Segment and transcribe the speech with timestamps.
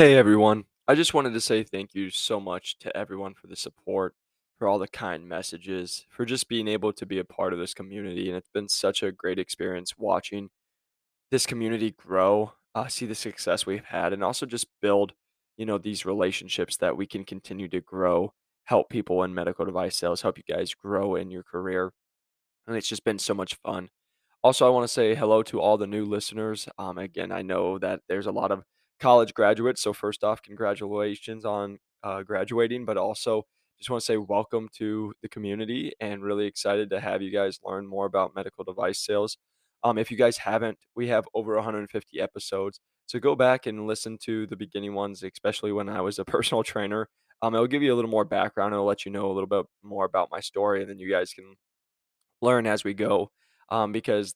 [0.00, 0.64] Hey everyone.
[0.88, 4.14] I just wanted to say thank you so much to everyone for the support,
[4.58, 7.74] for all the kind messages, for just being able to be a part of this
[7.74, 8.28] community.
[8.28, 10.48] And it's been such a great experience watching
[11.30, 15.12] this community grow, uh, see the success we've had, and also just build,
[15.58, 18.32] you know, these relationships that we can continue to grow,
[18.64, 21.92] help people in medical device sales, help you guys grow in your career.
[22.66, 23.90] And it's just been so much fun.
[24.42, 26.70] Also, I want to say hello to all the new listeners.
[26.78, 28.64] Um, again, I know that there's a lot of
[29.00, 29.82] college graduates.
[29.82, 33.44] So, first off, congratulations on uh, graduating, but also
[33.78, 37.58] just want to say welcome to the community and really excited to have you guys
[37.64, 39.38] learn more about medical device sales.
[39.82, 42.80] Um, if you guys haven't, we have over 150 episodes.
[43.06, 46.62] So, go back and listen to the beginning ones, especially when I was a personal
[46.62, 47.08] trainer.
[47.42, 48.74] Um, it'll give you a little more background.
[48.74, 51.32] It'll let you know a little bit more about my story, and then you guys
[51.32, 51.54] can
[52.42, 53.30] learn as we go
[53.70, 54.34] um, because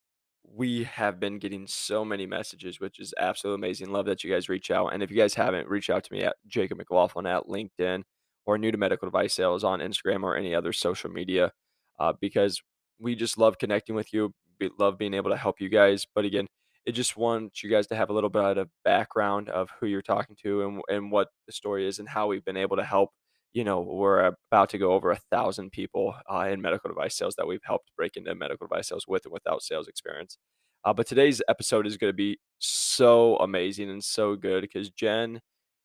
[0.53, 3.91] we have been getting so many messages, which is absolutely amazing.
[3.91, 4.89] Love that you guys reach out.
[4.89, 8.03] And if you guys haven't, reach out to me at Jacob McLaughlin at LinkedIn
[8.47, 11.51] or new to medical device sales on Instagram or any other social media
[11.99, 12.63] uh, because
[12.99, 14.33] we just love connecting with you.
[14.61, 16.07] We love being able to help you guys.
[16.15, 16.47] But again,
[16.87, 20.03] it just wants you guys to have a little bit of background of who you're
[20.03, 23.11] talking to and, and what the story is and how we've been able to help
[23.55, 27.37] you know, we're about to go over a thousand people uh, in medical device sales
[27.37, 30.39] that we've helped break into medical device sales with and without sales experience.
[30.85, 35.41] Uh, but today's episode is going to be so amazing and so good because Jen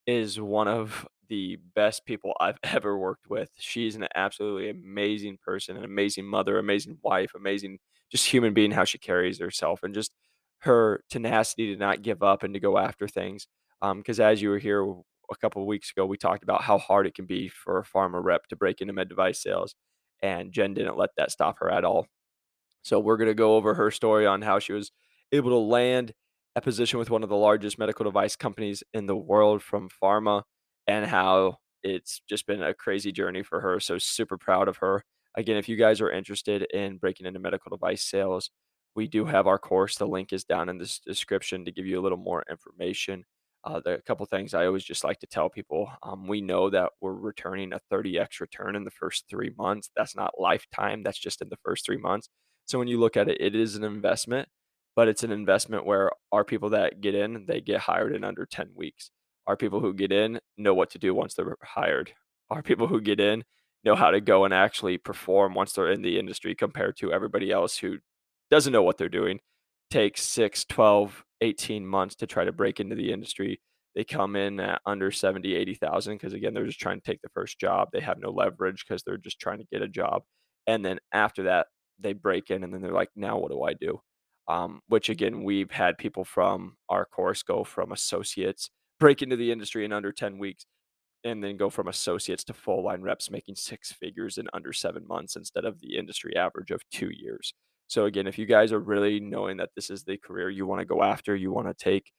[0.07, 3.49] is one of the best people I've ever worked with.
[3.59, 7.79] She's an absolutely amazing person, an amazing mother, amazing wife, amazing
[8.11, 10.11] just human being, how she carries herself, and just
[10.59, 13.47] her tenacity to not give up and to go after things.
[13.81, 14.83] Because um, as you were here
[15.31, 17.83] a couple of weeks ago, we talked about how hard it can be for a
[17.83, 19.75] pharma rep to break into med device sales,
[20.21, 22.07] and Jen didn't let that stop her at all.
[22.81, 24.91] So we're going to go over her story on how she was
[25.31, 26.13] able to land
[26.55, 30.43] a position with one of the largest medical device companies in the world from pharma,
[30.87, 33.79] and how it's just been a crazy journey for her.
[33.79, 35.03] So super proud of her.
[35.35, 38.49] Again, if you guys are interested in breaking into medical device sales,
[38.95, 39.95] we do have our course.
[39.95, 43.23] The link is down in this description to give you a little more information.
[43.65, 46.91] Uh, the couple things I always just like to tell people um, we know that
[47.01, 49.89] we're returning a 30x return in the first three months.
[49.95, 52.29] That's not lifetime, that's just in the first three months.
[52.65, 54.47] So when you look at it, it is an investment,
[54.95, 58.45] but it's an investment where our people that get in, they get hired in under
[58.45, 59.11] 10 weeks.
[59.47, 62.13] Our people who get in know what to do once they're hired.
[62.49, 63.43] Our people who get in
[63.83, 67.51] know how to go and actually perform once they're in the industry compared to everybody
[67.51, 67.97] else who
[68.51, 69.39] doesn't know what they're doing
[69.89, 73.61] takes 6 12 18 months to try to break into the industry.
[73.95, 77.29] They come in at under 70, 80,000 because again, they're just trying to take the
[77.29, 77.89] first job.
[77.91, 80.23] They have no leverage because they're just trying to get a job.
[80.67, 81.67] And then after that,
[81.99, 83.99] they break in and then they're like, now what do I do?
[84.47, 89.51] Um, which again, we've had people from our course go from associates, break into the
[89.51, 90.65] industry in under 10 weeks,
[91.23, 95.05] and then go from associates to full line reps making six figures in under seven
[95.07, 97.53] months instead of the industry average of two years.
[97.89, 100.79] So again, if you guys are really knowing that this is the career you want
[100.81, 102.11] to go after, you want to take,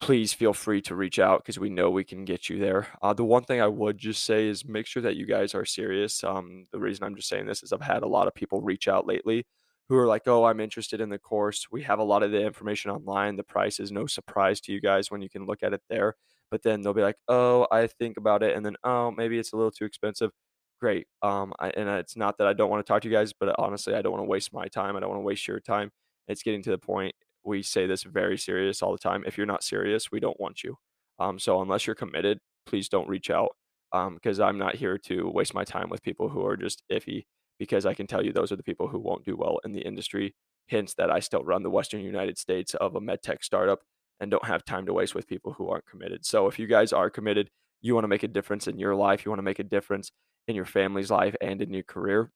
[0.00, 2.88] please feel free to reach out because we know we can get you there.
[3.02, 5.64] Uh, the one thing I would just say is make sure that you guys are
[5.64, 6.22] serious.
[6.24, 8.86] Um, the reason I'm just saying this is I've had a lot of people reach
[8.88, 9.46] out lately
[9.88, 12.42] who are like, "Oh, I'm interested in the course." We have a lot of the
[12.44, 13.36] information online.
[13.36, 16.14] The price is no surprise to you guys when you can look at it there.
[16.50, 19.52] But then they'll be like, "Oh, I think about it," and then, "Oh, maybe it's
[19.52, 20.30] a little too expensive."
[20.78, 21.06] Great.
[21.22, 23.54] Um, I, and it's not that I don't want to talk to you guys, but
[23.58, 24.96] honestly, I don't want to waste my time.
[24.96, 25.90] I don't want to waste your time.
[26.28, 29.24] It's getting to the point we say this very serious all the time.
[29.26, 30.76] If you're not serious, we don't want you.
[31.18, 33.56] Um, so unless you're committed, please don't reach out
[33.90, 37.24] because um, I'm not here to waste my time with people who are just iffy.
[37.58, 39.80] Because I can tell you, those are the people who won't do well in the
[39.80, 40.34] industry.
[40.68, 43.80] Hence, that I still run the Western United States of a medtech startup
[44.20, 46.24] and don't have time to waste with people who aren't committed.
[46.24, 47.50] So if you guys are committed,
[47.80, 50.10] you want to make a difference in your life, you want to make a difference
[50.46, 52.30] in your family's life and in your career,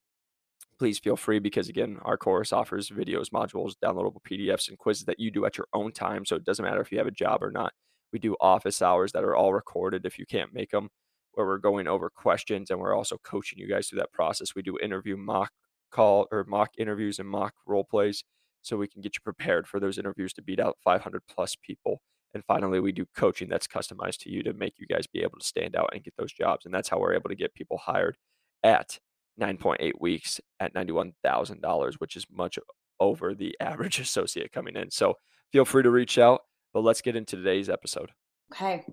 [0.79, 5.19] please feel free because again, our course offers videos, modules, downloadable PDFs, and quizzes that
[5.19, 6.25] you do at your own time.
[6.25, 7.73] So it doesn't matter if you have a job or not.
[8.11, 10.89] We do office hours that are all recorded if you can't make them,
[11.33, 14.55] where we're going over questions and we're also coaching you guys through that process.
[14.55, 15.51] We do interview mock
[15.91, 18.23] call or mock interviews and mock role plays
[18.61, 22.01] so we can get you prepared for those interviews to beat out 500 plus people
[22.33, 25.37] and finally, we do coaching that's customized to you to make you guys be able
[25.39, 26.65] to stand out and get those jobs.
[26.65, 28.17] And that's how we're able to get people hired
[28.63, 28.97] at
[29.39, 32.57] 9.8 weeks at $91,000, which is much
[32.99, 34.89] over the average associate coming in.
[34.89, 35.15] So
[35.51, 36.41] feel free to reach out,
[36.73, 38.09] but let's get into today's episode.
[38.53, 38.83] Okay.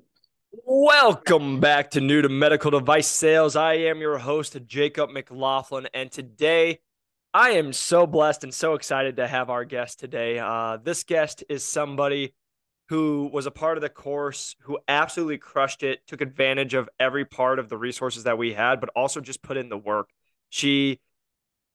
[0.65, 3.55] Welcome back to New to Medical Device Sales.
[3.55, 6.81] I am your host, Jacob McLaughlin, and today
[7.33, 10.41] I am so blessed and so excited to have our guest today.
[10.41, 12.35] Uh, this guest is somebody
[12.91, 17.25] who was a part of the course, who absolutely crushed it, took advantage of every
[17.25, 20.11] part of the resources that we had, but also just put in the work.
[20.49, 20.99] She,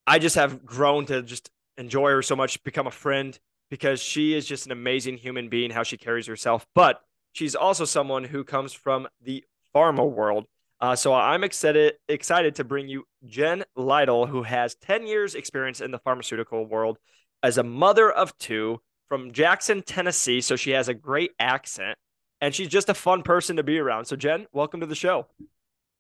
[0.06, 3.40] I just have grown to just enjoy her so much, become a friend
[3.70, 6.68] because she is just an amazing human being, how she carries herself.
[6.76, 7.00] But
[7.32, 10.48] she's also someone who comes from the pharma world.
[10.82, 15.80] Uh, so I'm excited excited to bring you Jen Lytle, who has 10 years experience
[15.80, 16.98] in the pharmaceutical world
[17.42, 20.42] as a mother of two from Jackson, Tennessee.
[20.42, 21.98] So she has a great accent
[22.42, 24.06] and she's just a fun person to be around.
[24.06, 25.28] So Jen, welcome to the show.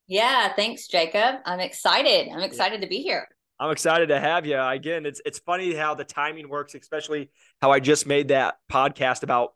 [0.07, 1.41] Yeah, thanks, Jacob.
[1.45, 2.29] I'm excited.
[2.31, 3.27] I'm excited to be here.
[3.59, 4.59] I'm excited to have you.
[4.59, 7.31] Again, it's it's funny how the timing works, especially
[7.61, 9.53] how I just made that podcast about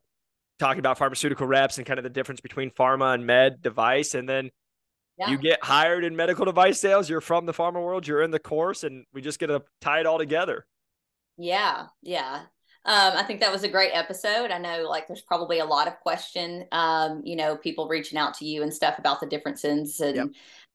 [0.57, 4.15] talking about pharmaceutical reps and kind of the difference between pharma and med device.
[4.15, 4.49] And then
[5.17, 5.29] yeah.
[5.29, 7.09] you get hired in medical device sales.
[7.09, 8.07] You're from the pharma world.
[8.07, 10.65] You're in the course, and we just get to tie it all together.
[11.37, 12.43] Yeah, yeah.
[12.85, 14.51] Um, I think that was a great episode.
[14.51, 18.33] I know like there's probably a lot of question, um, you know, people reaching out
[18.35, 20.27] to you and stuff about the differences and yep.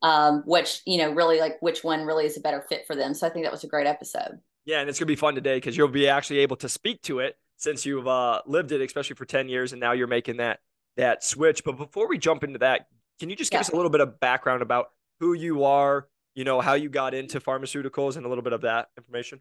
[0.03, 3.15] um, which, you know, really like which one really is a better fit for them.
[3.15, 4.39] So I think that was a great episode.
[4.67, 7.21] Yeah, and it's gonna be fun today because you'll be actually able to speak to
[7.21, 10.61] it since you've uh, lived it, especially for 10 years, and now you're making that
[10.97, 11.65] that switch.
[11.65, 12.87] But before we jump into that,
[13.19, 13.63] can you just give yeah.
[13.63, 14.91] us a little bit of background about
[15.21, 18.63] who you are, you know, how you got into pharmaceuticals and a little bit of
[18.63, 19.41] that information?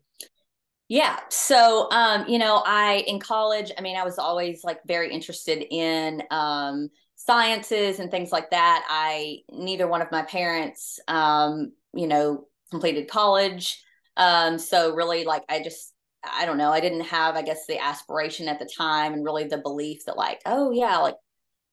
[0.89, 1.19] Yeah.
[1.30, 5.65] So, um, you know, I in college, I mean, I was always like very interested
[5.71, 8.85] in um, sciences and things like that.
[8.89, 13.81] I neither one of my parents, um, you know, completed college.
[14.18, 15.94] Um, so really, like, I just,
[16.24, 19.45] I don't know, I didn't have, I guess, the aspiration at the time and really
[19.45, 21.15] the belief that, like, oh yeah, like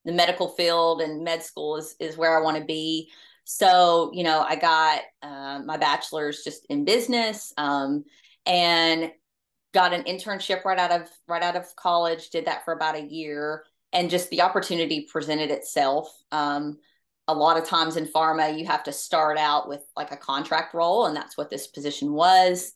[0.05, 3.11] the medical field and med school is is where I want to be.
[3.45, 7.53] So, you know, I got uh, my bachelor's just in business.
[7.59, 8.05] Um,
[8.47, 9.13] and
[9.73, 13.03] got an internship right out of right out of college did that for about a
[13.03, 16.13] year and just the opportunity presented itself.
[16.33, 16.79] Um,
[17.29, 20.75] a lot of times in pharma you have to start out with like a contract
[20.75, 22.73] role and that's what this position was.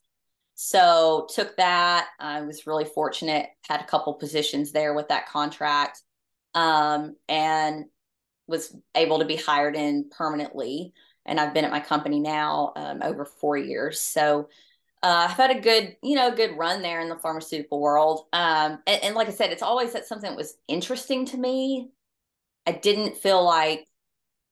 [0.56, 2.06] So took that.
[2.20, 6.00] I was really fortunate had a couple positions there with that contract
[6.55, 7.87] um, and
[8.46, 10.93] was able to be hired in permanently
[11.25, 14.00] and i've been at my company now um, over four years.
[14.00, 14.49] So
[15.04, 18.24] uh, I've had a good, you know, good run there in the pharmaceutical world.
[18.32, 21.90] Um, and, and like I said, it's always that something that was interesting to me.
[22.66, 23.86] I didn't feel like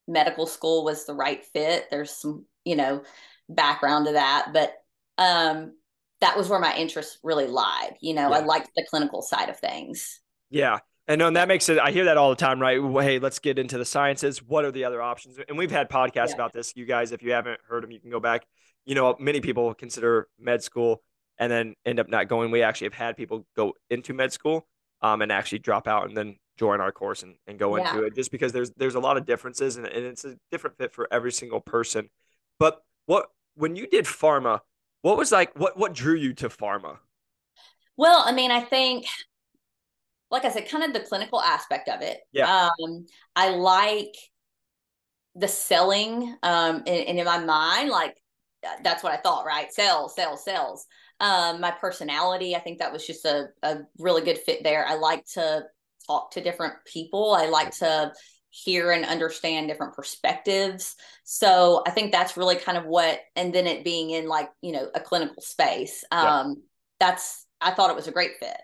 [0.06, 1.86] medical school was the right fit.
[1.90, 3.02] There's some, you know,
[3.48, 4.74] background to that, but
[5.16, 5.72] um,
[6.20, 7.96] that was where my interest really lied.
[8.02, 8.36] You know, yeah.
[8.36, 10.20] I liked the clinical side of things.
[10.50, 10.80] Yeah.
[11.08, 11.78] And no, and that makes it.
[11.78, 12.78] I hear that all the time, right?
[13.02, 14.42] Hey, let's get into the sciences.
[14.42, 15.38] What are the other options?
[15.48, 16.34] And we've had podcasts yeah.
[16.34, 16.76] about this.
[16.76, 18.44] You guys, if you haven't heard them, you can go back
[18.84, 21.02] you know, many people consider med school
[21.38, 22.50] and then end up not going.
[22.50, 24.66] We actually have had people go into med school
[25.00, 27.90] um, and actually drop out and then join our course and, and go yeah.
[27.90, 30.76] into it just because there's there's a lot of differences and, and it's a different
[30.76, 32.08] fit for every single person.
[32.58, 34.60] But what when you did pharma,
[35.02, 36.98] what was like what what drew you to pharma?
[37.96, 39.06] Well, I mean, I think
[40.30, 42.20] like I said, kind of the clinical aspect of it.
[42.32, 42.70] Yeah.
[42.80, 43.06] Um,
[43.36, 44.14] I like
[45.34, 48.14] the selling um in my mind like
[48.82, 49.72] that's what I thought, right?
[49.72, 50.86] Sales, sales, sales.
[51.20, 54.86] Um, my personality, I think that was just a, a really good fit there.
[54.86, 55.64] I like to
[56.06, 57.32] talk to different people.
[57.32, 58.12] I like to
[58.50, 60.94] hear and understand different perspectives.
[61.24, 64.72] So I think that's really kind of what, and then it being in like, you
[64.72, 66.04] know, a clinical space.
[66.10, 66.54] Um, yeah.
[67.00, 68.60] that's, I thought it was a great fit.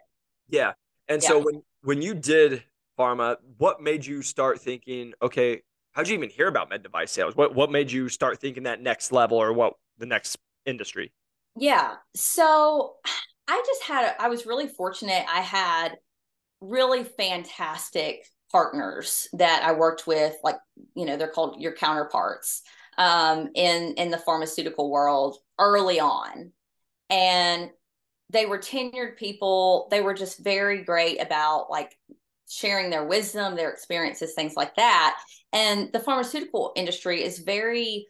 [0.48, 0.72] Yeah.
[1.08, 1.28] And yeah.
[1.28, 2.62] so when, when you did
[2.98, 5.62] pharma, what made you start thinking, okay,
[5.92, 7.34] how'd you even hear about med device sales?
[7.34, 11.12] What, what made you start thinking that next level or what, the next industry?
[11.56, 11.94] Yeah.
[12.14, 12.94] So
[13.48, 15.24] I just had, I was really fortunate.
[15.28, 15.96] I had
[16.60, 20.56] really fantastic partners that I worked with, like,
[20.94, 22.62] you know, they're called your counterparts
[22.96, 26.52] um, in, in the pharmaceutical world early on.
[27.10, 27.70] And
[28.30, 29.88] they were tenured people.
[29.90, 31.96] They were just very great about like
[32.48, 35.18] sharing their wisdom, their experiences, things like that.
[35.52, 38.06] And the pharmaceutical industry is very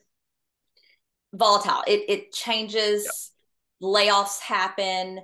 [1.32, 1.82] volatile.
[1.86, 3.32] It it changes.
[3.80, 3.90] Yep.
[3.90, 5.20] Layoffs happen.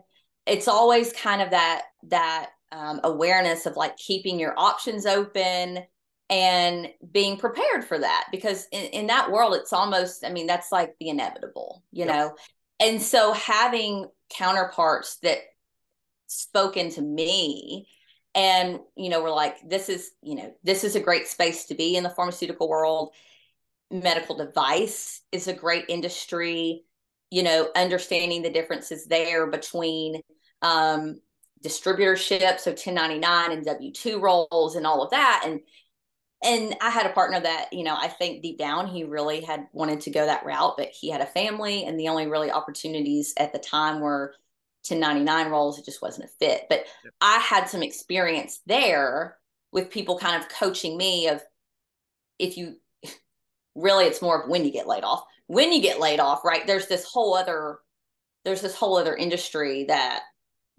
[0.47, 5.85] It's always kind of that that um, awareness of like keeping your options open
[6.31, 10.73] and being prepared for that because in, in that world it's almost i mean that's
[10.73, 12.15] like the inevitable you yep.
[12.15, 12.35] know
[12.81, 15.39] and so having counterparts that
[16.27, 17.87] spoken to me
[18.35, 21.75] and you know we're like this is you know this is a great space to
[21.75, 23.13] be in the pharmaceutical world
[23.91, 26.85] medical device is a great industry
[27.31, 30.21] you know understanding the differences there between
[30.63, 31.17] um,
[31.65, 35.43] distributorship, so 1099 and W2 roles and all of that.
[35.47, 35.61] And
[36.43, 39.67] and I had a partner that, you know, I think deep down he really had
[39.73, 43.33] wanted to go that route, but he had a family and the only really opportunities
[43.39, 44.35] at the time were
[44.87, 45.79] 1099 roles.
[45.79, 46.65] It just wasn't a fit.
[46.69, 46.85] But.
[47.23, 49.39] I had some experience there
[49.73, 51.43] with people kind of coaching me of
[52.39, 52.77] if you
[53.75, 55.25] really it's more of when you get laid off.
[55.47, 56.67] When you get laid off, right?
[56.67, 57.79] There's this whole other
[58.45, 60.23] there's this whole other industry that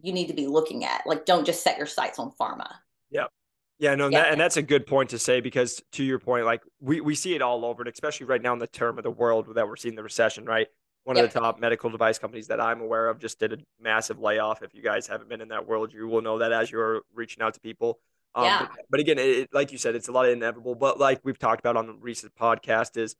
[0.01, 1.01] you need to be looking at.
[1.05, 2.67] Like don't just set your sights on pharma.
[3.11, 3.29] Yep.
[3.77, 4.23] Yeah, no, yeah.
[4.23, 7.13] That, and that's a good point to say because to your point, like we, we
[7.15, 9.67] see it all over, and especially right now in the term of the world that
[9.67, 10.67] we're seeing the recession, right?
[11.03, 11.25] One yep.
[11.25, 14.63] of the top medical device companies that I'm aware of just did a massive layoff.
[14.63, 17.43] If you guys haven't been in that world, you will know that as you're reaching
[17.43, 17.99] out to people.
[18.35, 18.59] Um, yeah.
[18.59, 20.75] But, but again, it, like you said, it's a lot of inevitable.
[20.75, 23.15] But like we've talked about on the recent podcast, is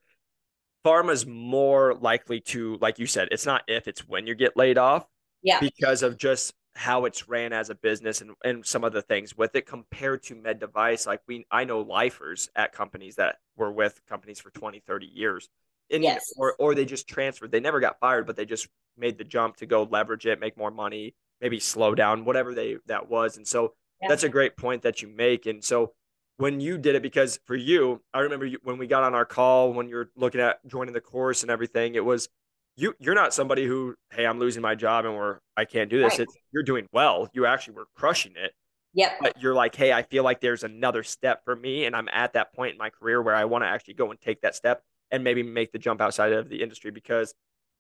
[0.86, 4.78] pharma's more likely to, like you said, it's not if, it's when you get laid
[4.78, 5.06] off.
[5.42, 5.60] Yeah.
[5.60, 9.36] Because of just how it's ran as a business and, and some of the things
[9.36, 13.72] with it compared to med device like we i know lifers at companies that were
[13.72, 15.48] with companies for 20 30 years
[15.90, 16.34] and, yes.
[16.36, 18.68] or, or they just transferred they never got fired but they just
[18.98, 22.76] made the jump to go leverage it make more money maybe slow down whatever they
[22.88, 24.08] that was and so yeah.
[24.08, 25.94] that's a great point that you make and so
[26.38, 29.26] when you did it because for you i remember you, when we got on our
[29.26, 32.30] call when you're looking at joining the course and everything it was
[32.76, 36.00] you you're not somebody who hey i'm losing my job and we're i can't do
[36.00, 36.22] this right.
[36.22, 38.54] it's you're doing well you actually were crushing it
[38.94, 42.10] yeah but you're like hey i feel like there's another step for me and i'm
[42.12, 44.56] at that point in my career where i want to actually go and take that
[44.56, 47.34] step and maybe make the jump outside of the industry because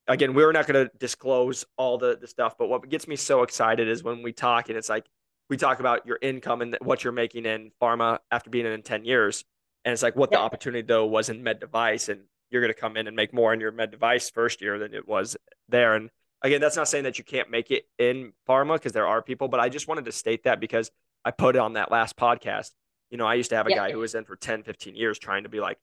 [0.07, 3.43] again we're not going to disclose all the the stuff but what gets me so
[3.43, 5.05] excited is when we talk and it's like
[5.49, 9.05] we talk about your income and what you're making in pharma after being in 10
[9.05, 9.43] years
[9.85, 10.39] and it's like what yeah.
[10.39, 13.33] the opportunity though was in med device and you're going to come in and make
[13.33, 15.37] more in your med device first year than it was
[15.69, 15.95] there.
[15.95, 16.09] And
[16.41, 19.47] again, that's not saying that you can't make it in pharma because there are people,
[19.47, 20.91] but I just wanted to state that because
[21.23, 22.71] I put it on that last podcast.
[23.09, 23.75] You know, I used to have a yeah.
[23.75, 25.77] guy who was in for 10, 15 years trying to be like,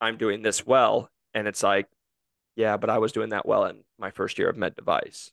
[0.00, 1.10] I'm doing this well.
[1.34, 1.88] And it's like,
[2.56, 5.30] yeah, but I was doing that well in my first year of med device.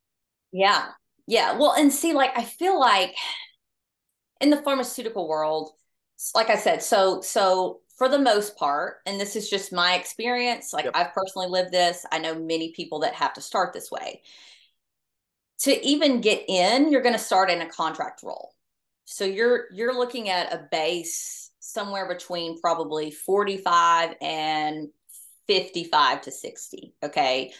[0.51, 0.89] Yeah.
[1.27, 1.57] Yeah.
[1.57, 3.15] Well, and see, like, I feel like
[4.41, 5.71] in the pharmaceutical world,
[6.33, 10.73] like I said, so, so for the most part, and this is just my experience,
[10.73, 10.95] like yep.
[10.95, 14.21] I've personally lived this, I know many people that have to start this way.
[15.59, 18.53] To even get in, you're going to start in a contract role.
[19.05, 24.89] So you're you're looking at a base somewhere between probably 45 and
[25.47, 27.53] 55 to 60, okay?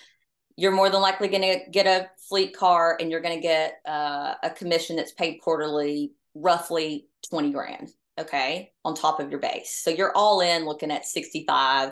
[0.58, 3.80] You're more than likely going to get a fleet car and you're going to get
[3.86, 7.90] uh, a commission that's paid quarterly roughly 20 grand
[8.20, 9.82] okay, on top of your base.
[9.84, 11.92] So you're all in looking at 65,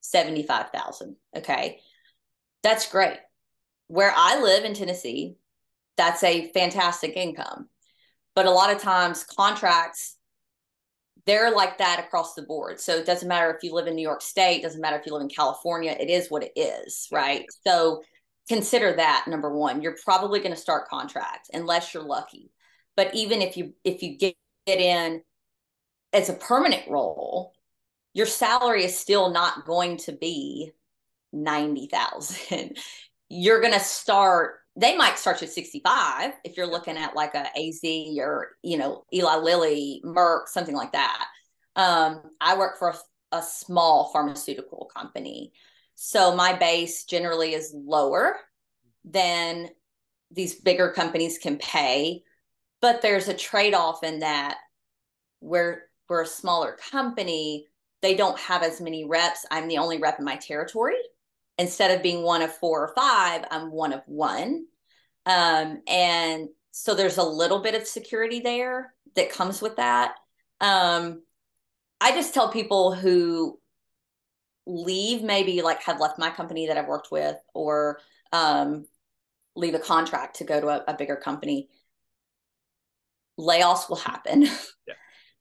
[0.00, 1.80] 75,000, okay?
[2.62, 3.18] That's great.
[3.88, 5.36] Where I live in Tennessee,
[5.96, 7.68] that's a fantastic income.
[8.34, 10.14] But a lot of times contracts
[11.26, 12.80] they're like that across the board.
[12.80, 15.12] So it doesn't matter if you live in New York State, doesn't matter if you
[15.12, 17.44] live in California, it is what it is, right?
[17.66, 18.02] So
[18.48, 19.82] consider that number 1.
[19.82, 22.50] You're probably going to start contracts unless you're lucky.
[22.98, 24.34] But even if you if you get,
[24.66, 25.22] in
[26.12, 27.52] as a permanent role,
[28.12, 30.72] your salary is still not going to be
[31.32, 32.76] 90,000.
[33.28, 37.46] You're going to start they might start at 65 if you're looking at like a
[37.56, 37.80] AZ
[38.18, 41.26] or you know Eli Lilly, Merck, something like that.
[41.76, 45.52] Um, I work for a, a small pharmaceutical company,
[45.94, 48.36] so my base generally is lower
[49.04, 49.68] than
[50.32, 52.24] these bigger companies can pay.
[52.80, 54.58] But there's a trade off in that
[55.40, 57.66] where we're a smaller company,
[58.02, 59.44] they don't have as many reps.
[59.50, 60.96] I'm the only rep in my territory.
[61.58, 64.66] Instead of being one of four or five, I'm one of one.
[65.26, 70.14] Um, and so there's a little bit of security there that comes with that.
[70.60, 71.22] Um,
[72.00, 73.58] I just tell people who
[74.66, 77.98] leave, maybe like have left my company that I've worked with, or
[78.32, 78.86] um,
[79.56, 81.68] leave a contract to go to a, a bigger company.
[83.38, 84.48] Layoffs will happen.
[84.86, 84.94] Yeah.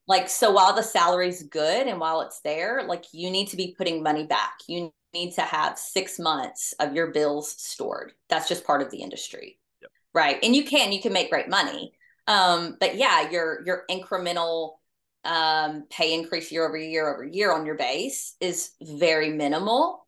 [0.07, 3.75] Like so while the salary's good and while it's there like you need to be
[3.77, 4.59] putting money back.
[4.67, 8.13] You need to have six months of your bills stored.
[8.29, 9.59] That's just part of the industry.
[9.81, 9.91] Yep.
[10.13, 10.37] right.
[10.43, 11.93] And you can you can make great money.
[12.27, 14.75] Um, but yeah your your incremental
[15.25, 20.07] um, pay increase year over year over year on your base is very minimal.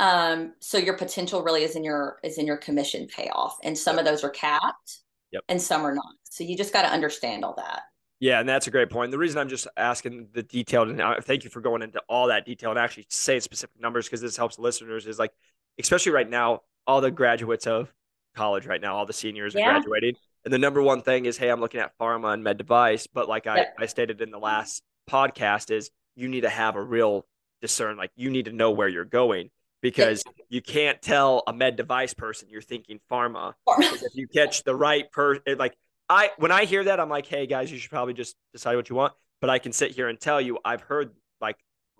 [0.00, 3.58] Um, so your potential really is in your is in your commission payoff.
[3.62, 4.04] And some yep.
[4.04, 5.00] of those are capped
[5.32, 5.42] yep.
[5.48, 7.82] and some are not so you just got to understand all that
[8.20, 9.10] yeah, and that's a great point.
[9.10, 12.28] The reason I'm just asking the detailed, and uh, thank you for going into all
[12.28, 15.32] that detail and actually saying specific numbers because this helps listeners is like,
[15.78, 17.90] especially right now, all the graduates of
[18.34, 19.70] college right now, all the seniors yeah.
[19.70, 20.16] are graduating.
[20.44, 23.06] And the number one thing is, hey, I'm looking at pharma and med device.
[23.06, 26.82] But like I, I stated in the last podcast, is you need to have a
[26.82, 27.26] real
[27.62, 31.76] discern, like you need to know where you're going because you can't tell a med
[31.76, 33.54] device person you're thinking pharma.
[33.66, 35.74] if you catch the right person, like
[36.08, 38.88] I, when I hear that, I'm like, hey guys, you should probably just decide what
[38.90, 39.12] you want.
[39.40, 41.56] But I can sit here and tell you, I've heard like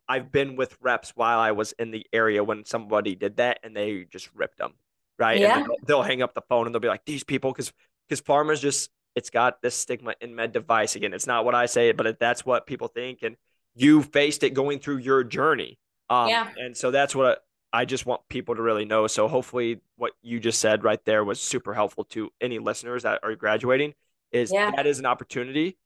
[0.09, 3.75] I've been with reps while I was in the area when somebody did that and
[3.75, 4.75] they just ripped them,
[5.19, 5.39] right?
[5.39, 5.63] Yeah.
[5.63, 7.73] They'll, they'll, hang up the phone and they'll be like, these people, because
[8.09, 11.15] because pharma's just it's got this stigma in med device again.
[11.15, 13.37] It's not what I say, but that's what people think, and
[13.75, 15.79] you faced it going through your journey.
[16.09, 16.49] Um, yeah.
[16.57, 19.07] And so that's what I just want people to really know.
[19.07, 23.21] So hopefully, what you just said right there was super helpful to any listeners that
[23.23, 23.95] are graduating.
[24.33, 24.71] Is yeah.
[24.71, 25.77] that is an opportunity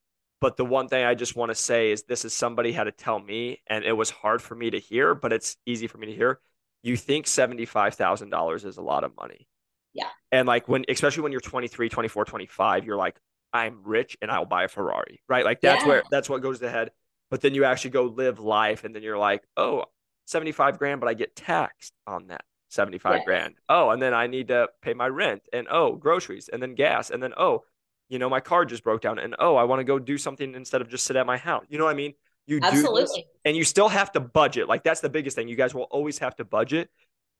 [0.44, 2.92] but the one thing I just want to say is this is somebody had to
[2.92, 6.08] tell me, and it was hard for me to hear, but it's easy for me
[6.08, 6.38] to hear.
[6.82, 9.48] You think $75,000 is a lot of money.
[9.94, 10.10] Yeah.
[10.32, 13.16] And like when, especially when you're 23, 24, 25, you're like,
[13.54, 15.46] I'm rich and I'll buy a Ferrari, right?
[15.46, 15.88] Like that's yeah.
[15.88, 16.90] where, that's what goes ahead.
[17.30, 19.86] But then you actually go live life and then you're like, oh,
[20.26, 23.24] 75 grand, but I get taxed on that 75 yeah.
[23.24, 23.54] grand.
[23.68, 27.10] Oh, and then I need to pay my rent and oh, groceries and then gas.
[27.10, 27.64] And then, oh,
[28.08, 30.54] you know, my car just broke down and oh, I want to go do something
[30.54, 31.64] instead of just sit at my house.
[31.68, 32.14] You know what I mean?
[32.46, 33.22] You Absolutely.
[33.22, 34.68] do and you still have to budget.
[34.68, 35.48] Like that's the biggest thing.
[35.48, 36.90] You guys will always have to budget.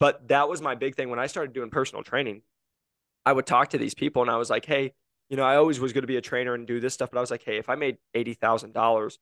[0.01, 2.43] But that was my big thing when I started doing personal training.
[3.27, 4.93] I would talk to these people and I was like, hey,
[5.29, 7.19] you know, I always was going to be a trainer and do this stuff, but
[7.19, 9.19] I was like, hey, if I made eighty thousand dollars,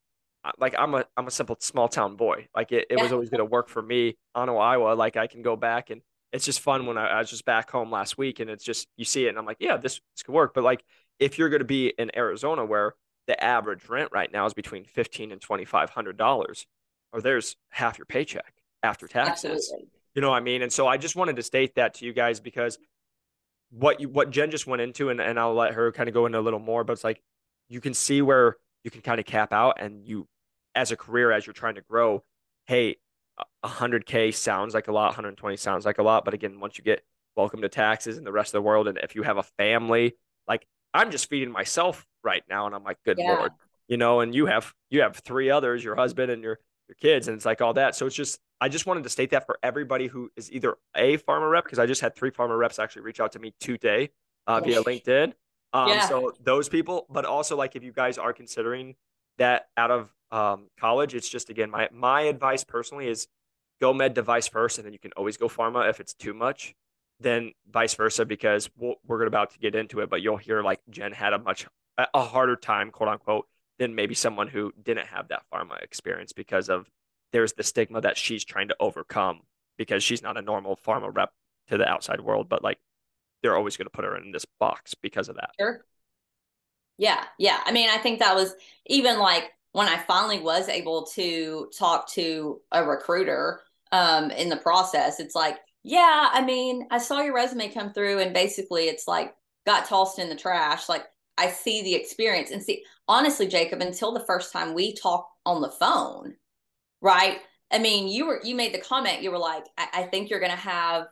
[0.57, 2.47] like I'm a I'm a simple small town boy.
[2.55, 3.03] Like it, it yeah.
[3.03, 4.93] was always going to work for me on Iowa.
[4.93, 7.69] Like I can go back and it's just fun when I, I was just back
[7.69, 10.23] home last week and it's just you see it and I'm like, yeah, this this
[10.23, 10.53] could work.
[10.53, 10.83] But like
[11.19, 12.95] if you're going to be in Arizona where
[13.27, 16.65] the average rent right now is between fifteen and twenty five hundred dollars,
[17.11, 19.51] or there's half your paycheck after taxes.
[19.51, 19.87] Absolutely.
[20.15, 20.61] You know what I mean?
[20.61, 22.77] And so I just wanted to state that to you guys because
[23.71, 26.25] what you what Jen just went into, and, and I'll let her kind of go
[26.25, 27.21] into a little more, but it's like
[27.69, 30.27] you can see where you can kind of cap out and you
[30.75, 32.23] as a career as you're trying to grow,
[32.67, 32.97] hey,
[33.63, 37.03] 100k sounds like a lot, 120 sounds like a lot, but again, once you get
[37.35, 40.15] welcome to taxes and the rest of the world and if you have a family,
[40.47, 42.65] like I'm just feeding myself right now.
[42.65, 43.33] And I'm like, good yeah.
[43.33, 43.51] Lord,
[43.87, 47.27] you know, and you have, you have three others, your husband and your, your kids.
[47.27, 47.95] And it's like all that.
[47.95, 51.17] So it's just, I just wanted to state that for everybody who is either a
[51.17, 54.11] pharma rep, because I just had three pharma reps actually reach out to me today
[54.47, 55.33] uh, via LinkedIn.
[55.73, 56.07] Um, yeah.
[56.07, 58.95] So those people, but also like if you guys are considering
[59.39, 63.27] that out of um, college, it's just again my my advice personally is
[63.79, 66.75] go med device first, and then you can always go pharma if it's too much
[67.19, 70.61] then vice versa because we we are about to get into it but you'll hear
[70.61, 71.65] like jen had a much
[71.97, 73.47] a harder time quote unquote
[73.79, 76.89] than maybe someone who didn't have that pharma experience because of
[77.31, 79.41] there's the stigma that she's trying to overcome
[79.77, 81.31] because she's not a normal pharma rep
[81.67, 82.79] to the outside world but like
[83.41, 85.49] they're always going to put her in this box because of that.
[85.59, 85.83] Sure.
[86.97, 87.59] Yeah yeah.
[87.65, 88.53] I mean i think that was
[88.85, 93.59] even like when i finally was able to talk to a recruiter
[93.91, 98.19] um in the process it's like yeah, I mean, I saw your resume come through
[98.19, 100.87] and basically it's like got tossed in the trash.
[100.87, 101.03] Like
[101.37, 105.61] I see the experience and see honestly, Jacob, until the first time we talked on
[105.61, 106.35] the phone,
[107.01, 107.39] right?
[107.69, 110.39] I mean, you were you made the comment, you were like, I, I think you're
[110.39, 111.07] gonna have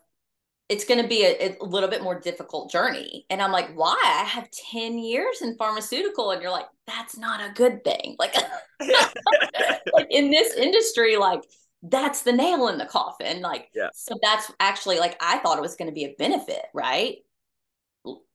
[0.71, 3.25] it's going to be a, a, little bit more difficult journey.
[3.29, 3.99] And I'm like, why?
[4.01, 6.31] I have 10 years in pharmaceutical.
[6.31, 8.15] And you're like, that's not a good thing.
[8.17, 8.33] Like,
[9.93, 11.41] like in this industry, like
[11.83, 13.41] that's the nail in the coffin.
[13.41, 13.89] Like, yeah.
[13.93, 17.17] so that's actually like, I thought it was going to be a benefit, right?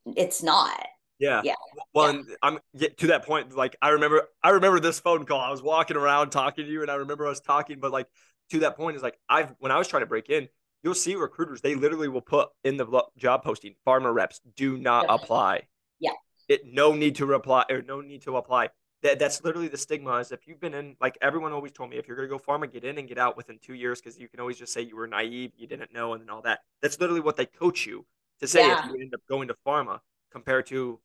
[0.05, 0.87] It's not.
[1.19, 1.41] Yeah.
[1.43, 1.55] Yeah.
[1.95, 2.23] Well, yeah.
[2.43, 2.59] I'm
[2.99, 3.57] to that point.
[3.57, 5.41] Like, I remember, I remember this phone call.
[5.41, 7.81] I was walking around talking to you, and I remember us talking.
[7.81, 8.09] But like,
[8.51, 10.49] to that point is like, I've when I was trying to break in,
[10.87, 11.61] you'll see recruiters.
[11.61, 15.63] They literally will put in the job posting, "Pharma reps do not apply."
[15.99, 16.13] Yeah.
[16.49, 18.69] It no need to reply or no need to apply
[19.03, 21.97] that that's literally the stigma is if you've been in like everyone always told me
[21.97, 24.19] if you're going to go pharma get in and get out within two years because
[24.19, 26.61] you can always just say you were naive you didn't know and then all that
[26.81, 28.07] that's literally what they coach you
[28.41, 28.87] to say yeah.
[28.87, 29.99] if you end up going to pharma
[30.33, 30.99] compared to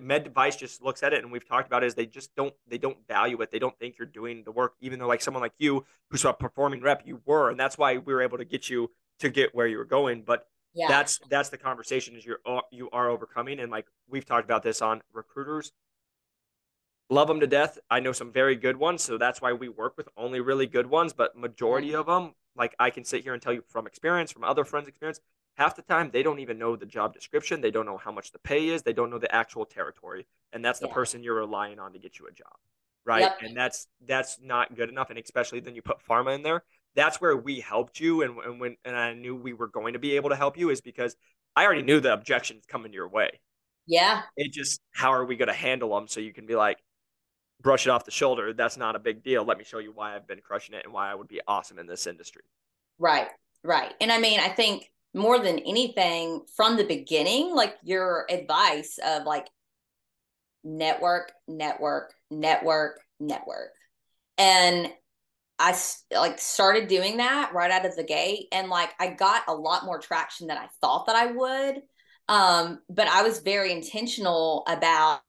[0.00, 2.54] med device just looks at it and we've talked about it is they just don't
[2.68, 5.42] they don't value it they don't think you're doing the work even though like someone
[5.42, 8.44] like you who's a performing rep you were and that's why we were able to
[8.44, 10.88] get you to get where you were going but yeah.
[10.88, 14.62] that's that's the conversation is you're uh, you are overcoming and like we've talked about
[14.62, 15.72] this on recruiters
[17.12, 17.78] love them to death.
[17.90, 20.86] I know some very good ones, so that's why we work with only really good
[20.86, 21.12] ones.
[21.12, 24.44] But majority of them, like I can sit here and tell you from experience, from
[24.44, 25.20] other friends' experience,
[25.56, 27.60] half the time they don't even know the job description.
[27.60, 28.82] They don't know how much the pay is.
[28.82, 30.94] They don't know the actual territory, and that's the yeah.
[30.94, 32.54] person you're relying on to get you a job,
[33.04, 33.22] right?
[33.22, 33.38] Yep.
[33.42, 35.10] And that's that's not good enough.
[35.10, 36.64] And especially then you put pharma in there.
[36.94, 39.98] That's where we helped you, and, and when and I knew we were going to
[39.98, 41.16] be able to help you is because
[41.54, 43.40] I already knew the objections coming your way
[43.86, 44.22] Yeah.
[44.36, 46.78] It just, how are we going to handle them so you can be like,
[47.60, 48.52] brush it off the shoulder.
[48.52, 49.44] That's not a big deal.
[49.44, 51.78] Let me show you why I've been crushing it and why I would be awesome
[51.78, 52.42] in this industry.
[52.98, 53.28] Right.
[53.64, 53.94] Right.
[54.00, 59.24] And I mean, I think more than anything from the beginning, like your advice of
[59.24, 59.46] like
[60.64, 63.72] network, network, network, network.
[64.38, 64.90] And
[65.58, 65.76] I
[66.12, 69.84] like started doing that right out of the gate and like I got a lot
[69.84, 71.82] more traction than I thought that I would.
[72.28, 75.20] Um, but I was very intentional about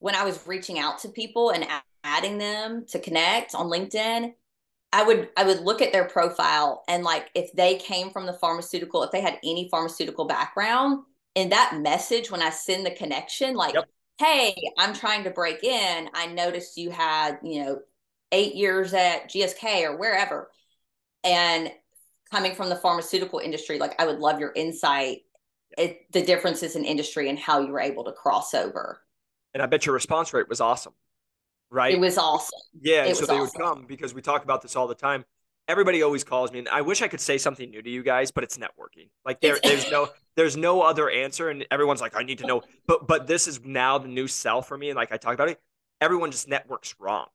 [0.00, 1.66] when I was reaching out to people and
[2.04, 4.32] adding them to connect on LinkedIn.
[4.92, 8.32] I would I would look at their profile and like if they came from the
[8.32, 11.04] pharmaceutical, if they had any pharmaceutical background,
[11.38, 13.84] in that message when I send the connection, like, yep.
[14.18, 16.10] hey, I'm trying to break in.
[16.12, 17.78] I noticed you had, you know,
[18.32, 20.50] eight years at GSK or wherever.
[21.22, 21.70] And
[22.32, 25.18] coming from the pharmaceutical industry, like I would love your insight,
[25.76, 29.00] it, the differences in industry and how you were able to cross over.
[29.54, 30.94] And I bet your response rate was awesome,
[31.70, 31.94] right?
[31.94, 32.58] It was awesome.
[32.80, 33.04] Yeah.
[33.04, 33.40] It so they awesome.
[33.40, 35.24] would come because we talk about this all the time.
[35.66, 38.30] Everybody always calls me, and I wish I could say something new to you guys,
[38.30, 39.10] but it's networking.
[39.26, 42.62] Like there, there's no, there's no other answer, and everyone's like, I need to know.
[42.86, 45.50] But, but this is now the new sell for me, and like I talk about
[45.50, 45.60] it,
[46.00, 47.26] everyone just networks wrong.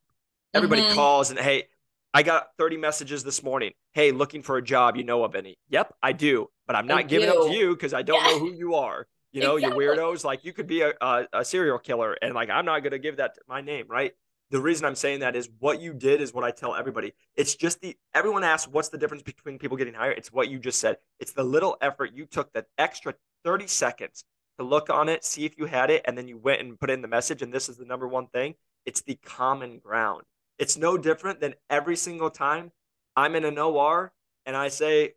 [0.53, 0.95] Everybody mm-hmm.
[0.95, 1.65] calls and hey,
[2.13, 3.71] I got 30 messages this morning.
[3.93, 4.95] Hey, looking for a job.
[4.95, 5.57] You know of any?
[5.69, 7.45] Yep, I do, but I'm not I giving do.
[7.45, 8.31] it to you because I don't yeah.
[8.31, 9.07] know who you are.
[9.31, 9.83] You know, exactly.
[9.83, 10.23] you weirdos.
[10.23, 13.17] Like you could be a, a, a serial killer, and like I'm not gonna give
[13.17, 14.13] that my name, right?
[14.53, 17.15] The reason I'm saying that is what you did is what I tell everybody.
[17.35, 20.19] It's just the everyone asks what's the difference between people getting hired.
[20.19, 20.97] It's what you just said.
[21.19, 24.25] It's the little effort you took that extra 30 seconds
[24.59, 26.91] to look on it, see if you had it, and then you went and put
[26.91, 27.41] in the message.
[27.41, 28.53] And this is the number one thing.
[28.85, 30.21] It's the common ground.
[30.59, 32.71] It's no different than every single time
[33.15, 34.13] I'm in an OR
[34.45, 35.15] and I say,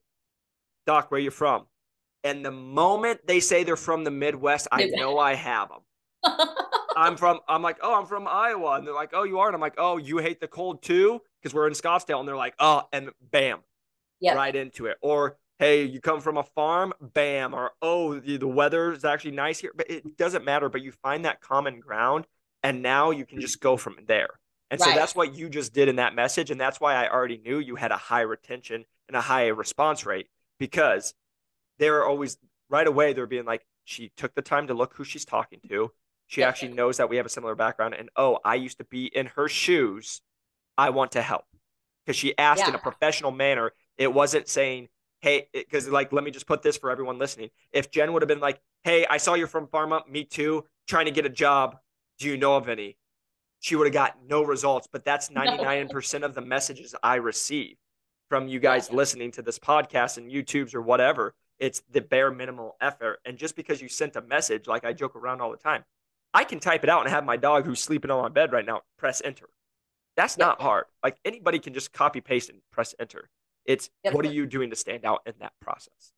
[0.87, 1.67] Doc, where you from?
[2.25, 5.83] And the moment they say they're from the Midwest, I know I have them.
[6.97, 8.73] I'm from, I'm like, oh, I'm from Iowa.
[8.73, 9.47] And they're like, oh, you are.
[9.49, 11.21] And I'm like, oh, you hate the cold too?
[11.41, 12.19] Because we're in Scottsdale.
[12.19, 13.61] And they're like, oh, and bam,
[14.19, 14.37] yep.
[14.37, 14.97] right into it.
[15.03, 17.55] Or, hey, you come from a farm, bam.
[17.55, 19.73] Or, oh, the, the weather is actually nice here.
[19.77, 20.69] But it doesn't matter.
[20.69, 22.27] But you find that common ground.
[22.63, 24.41] And now you can just go from there.
[24.71, 24.91] And right.
[24.91, 26.51] so that's what you just did in that message.
[26.51, 30.05] And that's why I already knew you had a high retention and a high response
[30.05, 30.29] rate
[30.59, 31.15] because
[31.79, 35.25] they're always right away, they're being like, she took the time to look who she's
[35.25, 35.93] talking to.
[36.27, 36.49] She yeah.
[36.49, 37.95] actually knows that we have a similar background.
[37.95, 40.23] And oh, I used to be in her shoes.
[40.77, 41.45] I want to help.
[42.05, 42.71] Because she asked yeah.
[42.71, 43.73] in a professional manner.
[43.99, 44.89] It wasn't saying,
[45.21, 47.51] hey, because like, let me just put this for everyone listening.
[47.73, 51.07] If Jen would have been like, hey, I saw you're from Pharma, me too, trying
[51.07, 51.79] to get a job.
[52.19, 52.97] Do you know of any?
[53.61, 54.89] she would have got no results.
[54.91, 57.77] But that's 99% of the messages I receive
[58.29, 58.97] from you guys yeah.
[58.97, 61.35] listening to this podcast and YouTubes or whatever.
[61.59, 63.21] It's the bare minimal effort.
[63.25, 65.85] And just because you sent a message, like I joke around all the time,
[66.35, 68.67] I can type it out and have my dog who's sleeping on my bed right
[68.67, 69.49] now press enter.
[70.17, 70.47] That's yep.
[70.47, 70.85] not hard.
[71.03, 73.29] Like anybody can just copy paste and press enter.
[73.65, 74.15] It's yep.
[74.15, 76.13] what are you doing to stand out in that process?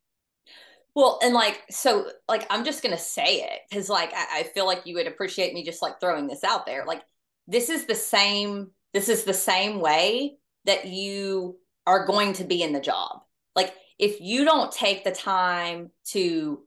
[0.94, 4.42] Well, and like, so, like, I'm just going to say it because, like, I, I
[4.42, 6.84] feel like you would appreciate me just like throwing this out there.
[6.86, 7.02] Like,
[7.48, 12.62] this is the same this is the same way that you are going to be
[12.62, 13.22] in the job
[13.56, 16.60] like if you don't take the time to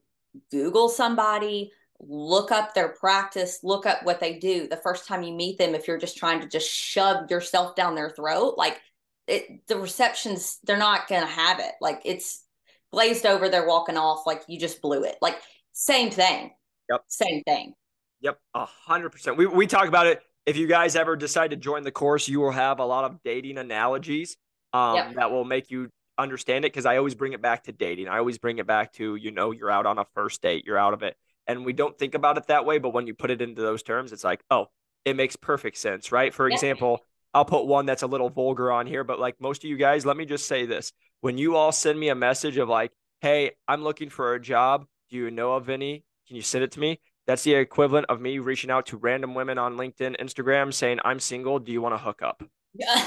[0.50, 5.32] google somebody look up their practice look up what they do the first time you
[5.32, 8.80] meet them if you're just trying to just shove yourself down their throat like
[9.26, 11.72] it the receptions they're not gonna have it.
[11.80, 12.44] Like it's
[12.92, 15.16] glazed over they're walking off like you just blew it.
[15.22, 15.38] Like
[15.72, 16.52] same thing.
[16.90, 17.04] Yep.
[17.08, 17.74] Same thing.
[18.20, 19.36] Yep a hundred percent.
[19.36, 20.22] We, we talk about it.
[20.44, 23.22] If you guys ever decide to join the course, you will have a lot of
[23.22, 24.36] dating analogies
[24.72, 25.14] um, yep.
[25.14, 25.88] that will make you
[26.18, 28.08] understand it because I always bring it back to dating.
[28.08, 30.78] I always bring it back to, you know, you're out on a first date, you're
[30.78, 31.16] out of it.
[31.46, 32.78] And we don't think about it that way.
[32.78, 34.66] But when you put it into those terms, it's like, oh,
[35.04, 36.32] it makes perfect sense, right?
[36.32, 37.00] For example,
[37.34, 40.04] I'll put one that's a little vulgar on here, but like most of you guys,
[40.06, 40.92] let me just say this.
[41.20, 44.86] When you all send me a message of like, hey, I'm looking for a job,
[45.10, 46.04] do you know of any?
[46.26, 47.00] Can you send it to me?
[47.26, 51.20] That's the equivalent of me reaching out to random women on LinkedIn, Instagram, saying, I'm
[51.20, 51.58] single.
[51.58, 52.42] Do you want to hook up?
[52.74, 53.04] Yeah.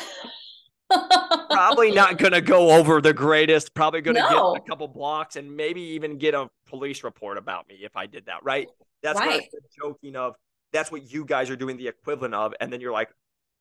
[1.50, 3.74] probably not going to go over the greatest.
[3.74, 4.54] Probably going to no.
[4.54, 8.06] get a couple blocks and maybe even get a police report about me if I
[8.06, 8.44] did that.
[8.44, 8.68] Right.
[9.02, 9.44] That's right.
[9.78, 10.36] joking of.
[10.74, 12.54] That's what you guys are doing the equivalent of.
[12.60, 13.10] And then you're like,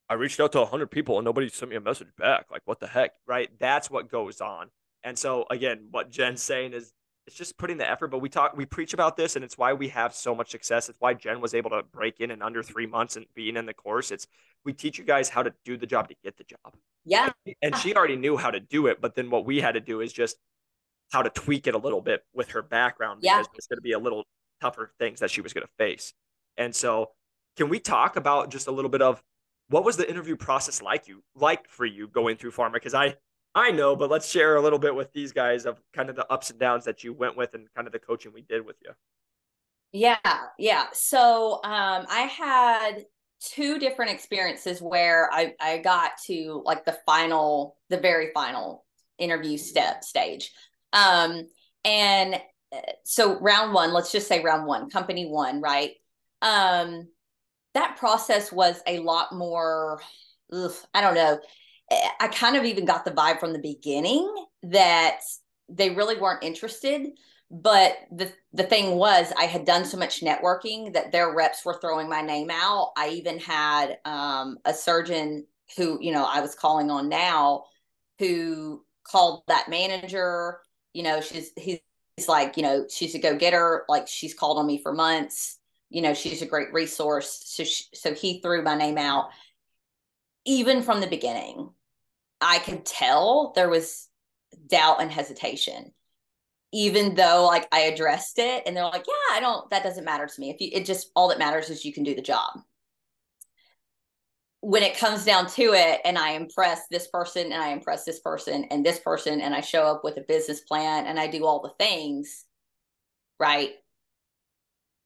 [0.09, 2.47] I reached out to 100 people and nobody sent me a message back.
[2.51, 3.13] Like, what the heck?
[3.27, 3.49] Right.
[3.59, 4.69] That's what goes on.
[5.05, 6.93] And so, again, what Jen's saying is
[7.27, 8.09] it's just putting the effort.
[8.09, 10.89] But we talk, we preach about this, and it's why we have so much success.
[10.89, 13.67] It's why Jen was able to break in in under three months and being in
[13.67, 14.11] the course.
[14.11, 14.27] It's
[14.65, 16.75] we teach you guys how to do the job to get the job.
[17.05, 19.81] Yeah, and she already knew how to do it, but then what we had to
[19.81, 20.37] do is just
[21.15, 23.21] how to tweak it a little bit with her background.
[23.23, 24.25] Yeah, it's going to be a little
[24.61, 26.13] tougher things that she was going to face.
[26.57, 27.11] And so,
[27.57, 29.23] can we talk about just a little bit of
[29.69, 32.75] what was the interview process like you like for you going through pharma?
[32.75, 33.15] Because I
[33.55, 36.31] I know, but let's share a little bit with these guys of kind of the
[36.31, 38.77] ups and downs that you went with and kind of the coaching we did with
[38.85, 38.91] you.
[39.93, 40.17] Yeah,
[40.59, 40.87] yeah.
[40.93, 43.05] So um, I had
[43.41, 48.85] two different experiences where I, I got to like the final, the very final
[49.19, 50.51] interview step stage.
[50.95, 51.49] Um,
[51.85, 52.37] and
[52.73, 55.91] uh, so round one, let's just say round one, company one, right?
[56.41, 57.09] Um,
[57.75, 60.01] that process was a lot more,
[60.53, 61.39] ugh, I don't know.
[62.19, 65.21] I kind of even got the vibe from the beginning that
[65.69, 67.09] they really weren't interested.
[67.51, 71.79] But the the thing was, I had done so much networking that their reps were
[71.81, 72.93] throwing my name out.
[72.97, 77.65] I even had um, a surgeon who, you know, I was calling on now,
[78.19, 80.61] who called that manager.
[80.95, 81.81] You know, she's he's
[82.29, 83.85] like, you know, she's a go getter.
[83.89, 85.59] Like she's called on me for months.
[85.91, 87.43] You know, she's a great resource.
[87.45, 89.29] So she, so he threw my name out
[90.45, 91.71] even from the beginning,
[92.41, 94.09] I could tell there was
[94.69, 95.93] doubt and hesitation.
[96.73, 100.27] Even though like I addressed it and they're like, yeah, I don't that doesn't matter
[100.27, 100.51] to me.
[100.51, 102.61] If you it just all that matters is you can do the job.
[104.67, 108.21] When it comes down to it and I impress this person and I impress this
[108.21, 111.45] person and this person and I show up with a business plan and I do
[111.45, 112.45] all the things,
[113.39, 113.73] right?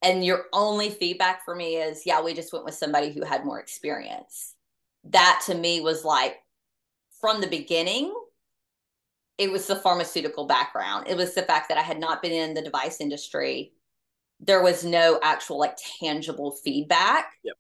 [0.01, 3.45] And your only feedback for me is, yeah, we just went with somebody who had
[3.45, 4.55] more experience
[5.05, 6.37] that to me was like
[7.21, 8.15] from the beginning
[9.39, 12.55] it was the pharmaceutical background it was the fact that i had not been in
[12.55, 13.73] the device industry
[14.41, 17.55] there was no actual like tangible feedback yep.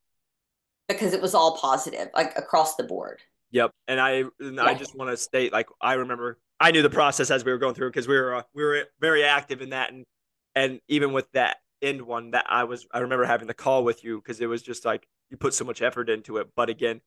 [0.88, 3.20] Because it was all positive like across the board
[3.51, 4.64] yep and i and yeah.
[4.64, 7.59] i just want to state like i remember i knew the process as we were
[7.59, 10.05] going through because we were uh, we were very active in that and
[10.55, 14.03] and even with that end one that i was i remember having the call with
[14.03, 17.01] you because it was just like you put so much effort into it but again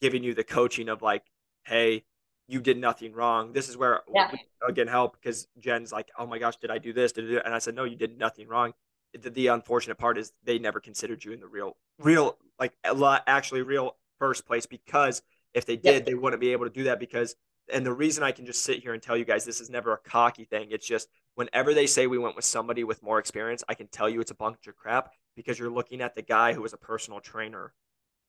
[0.00, 1.22] giving you the coaching of like,
[1.64, 2.04] hey,
[2.48, 3.52] you did nothing wrong.
[3.52, 4.32] This is where yeah.
[4.66, 7.12] again help because Jen's like, oh my gosh, did I do this?
[7.12, 7.40] Did I do?
[7.44, 8.72] And I said, no, you did nothing wrong.
[9.20, 12.94] The, the unfortunate part is they never considered you in the real, real, like a
[12.94, 15.22] lot actually real first place because
[15.54, 16.04] if they did, yeah.
[16.04, 17.34] they wouldn't be able to do that because.
[17.72, 19.92] And the reason I can just sit here and tell you guys this is never
[19.92, 20.68] a cocky thing.
[20.72, 24.08] It's just whenever they say we went with somebody with more experience, I can tell
[24.08, 26.76] you it's a bunch of crap because you're looking at the guy who was a
[26.76, 27.72] personal trainer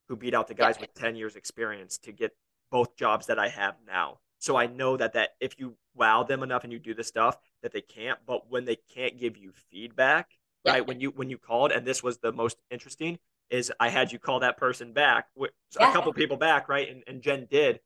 [0.08, 2.36] who beat out the guys with 10 years experience to get
[2.70, 4.20] both jobs that I have now.
[4.40, 7.38] So I know that that if you wow them enough and you do the stuff
[7.64, 10.30] that they can't, but when they can't give you feedback,
[10.66, 10.74] yeah.
[10.74, 10.88] right?
[10.88, 13.20] When you when you called and this was the most interesting
[13.52, 15.48] is I had you call that person back, yeah.
[15.78, 16.90] a couple people back, right?
[16.90, 17.80] And and Jen did.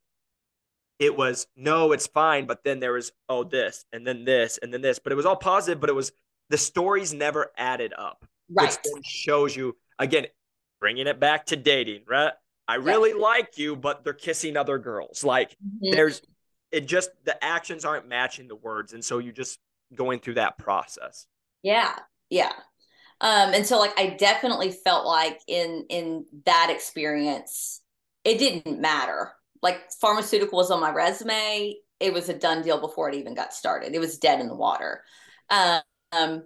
[0.97, 4.73] It was no, it's fine, but then there was oh this and then this and
[4.73, 6.11] then this, but it was all positive, but it was
[6.49, 8.25] the stories never added up.
[8.49, 8.77] Right.
[8.93, 10.27] Which shows you again
[10.79, 12.33] bringing it back to dating, right?
[12.67, 13.23] I really yeah.
[13.23, 15.23] like you, but they're kissing other girls.
[15.23, 15.91] Like mm-hmm.
[15.91, 16.21] there's
[16.71, 18.93] it just the actions aren't matching the words.
[18.93, 19.59] And so you just
[19.93, 21.27] going through that process.
[21.63, 21.95] Yeah.
[22.29, 22.51] Yeah.
[23.21, 27.81] Um, and so like I definitely felt like in in that experience,
[28.23, 29.31] it didn't matter.
[29.61, 31.75] Like pharmaceutical was on my resume.
[31.99, 33.95] It was a done deal before it even got started.
[33.95, 35.03] It was dead in the water.
[35.49, 36.43] Um,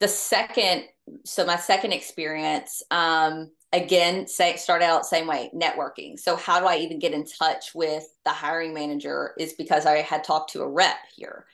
[0.00, 0.84] the second,
[1.24, 6.66] so my second experience, um, again say start out same way networking so how do
[6.66, 10.62] i even get in touch with the hiring manager is because i had talked to
[10.62, 11.44] a rep here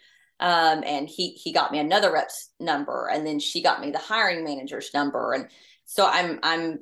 [0.40, 3.98] um, and he he got me another rep's number and then she got me the
[3.98, 5.33] hiring manager's number.
[5.33, 5.48] And
[5.85, 6.81] so i'm i'm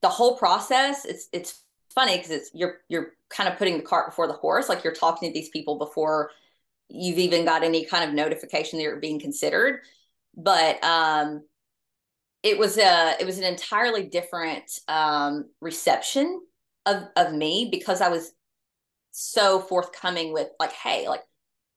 [0.00, 1.62] the whole process it's it's
[1.94, 4.68] funny because it's you're you're kind of putting the cart before the horse.
[4.68, 6.30] Like you're talking to these people before
[6.88, 9.80] you've even got any kind of notification that you're being considered.
[10.36, 11.42] But um
[12.42, 16.40] it was a it was an entirely different um, reception
[16.86, 18.32] of of me because I was
[19.12, 21.22] so forthcoming with like, hey, like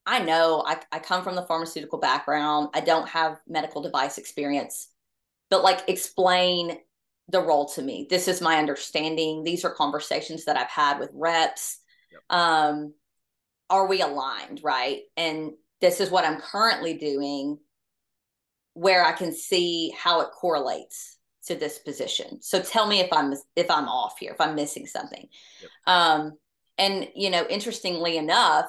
[0.06, 2.70] I know I, I come from the pharmaceutical background.
[2.74, 4.90] I don't have medical device experience,
[5.50, 6.78] but like explain
[7.30, 8.08] the role to me.
[8.10, 9.44] This is my understanding.
[9.44, 11.80] These are conversations that I've had with reps.
[12.12, 12.22] Yep.
[12.30, 12.94] Um,
[13.70, 15.02] are we aligned, right?
[15.18, 17.58] And this is what I'm currently doing
[18.74, 22.42] where I can see how it correlates to this position.
[22.42, 25.28] So tell me if I'm if I'm off here, if I'm missing something.
[25.62, 25.72] Yep.
[25.88, 26.38] Um,
[26.78, 28.66] and you know, interestingly enough,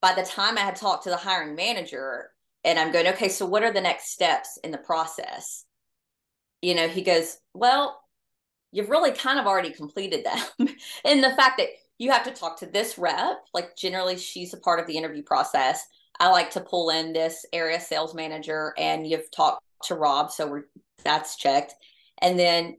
[0.00, 2.30] by the time I had talked to the hiring manager,
[2.64, 5.64] and I'm going, okay, so what are the next steps in the process?
[6.62, 8.00] You know, he goes, well,
[8.72, 10.68] you've really kind of already completed them,
[11.04, 14.58] and the fact that you have to talk to this rep, like generally she's a
[14.58, 15.84] part of the interview process
[16.20, 20.46] I like to pull in this area sales manager and you've talked to Rob, so
[20.46, 20.64] we're
[21.04, 21.74] that's checked.
[22.20, 22.76] And then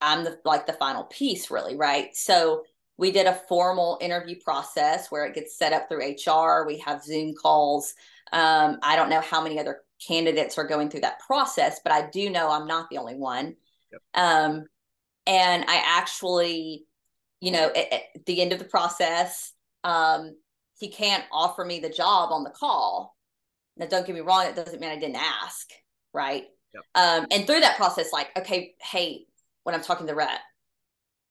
[0.00, 2.14] I'm the like the final piece, really, right?
[2.14, 2.64] So
[2.98, 6.66] we did a formal interview process where it gets set up through HR.
[6.66, 7.94] We have Zoom calls.
[8.32, 12.08] Um, I don't know how many other candidates are going through that process, but I
[12.10, 13.56] do know I'm not the only one.
[13.92, 14.02] Yep.
[14.14, 14.64] Um,
[15.26, 16.86] and I actually,
[17.40, 19.52] you know, at, at, the end of the process,
[19.84, 20.36] um,
[20.78, 23.16] he can't offer me the job on the call.
[23.76, 25.68] Now, don't get me wrong; it doesn't mean I didn't ask,
[26.12, 26.44] right?
[26.74, 26.84] Yep.
[26.94, 29.26] Um, and through that process, like, okay, hey,
[29.64, 30.40] when I'm talking to the rep,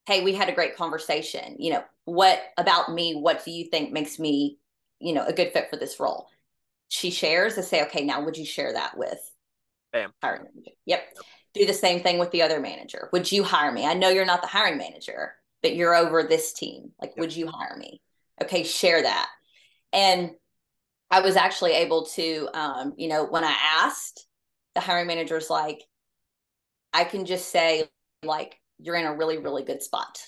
[0.05, 1.55] hey, we had a great conversation.
[1.59, 3.15] You know, what about me?
[3.15, 4.59] What do you think makes me,
[4.99, 6.27] you know, a good fit for this role?
[6.89, 9.19] She shares to say, okay, now would you share that with
[9.91, 10.13] Bam.
[10.21, 10.71] hiring manager?
[10.85, 11.03] Yep.
[11.15, 11.25] yep.
[11.53, 13.09] Do the same thing with the other manager.
[13.13, 13.85] Would you hire me?
[13.85, 16.91] I know you're not the hiring manager, but you're over this team.
[17.01, 17.19] Like, yep.
[17.19, 18.01] would you hire me?
[18.43, 19.29] Okay, share that.
[19.93, 20.31] And
[21.09, 24.27] I was actually able to, um, you know, when I asked,
[24.75, 25.81] the hiring manager's like,
[26.93, 27.89] I can just say,
[28.23, 30.21] like, you're in a really, really good spot,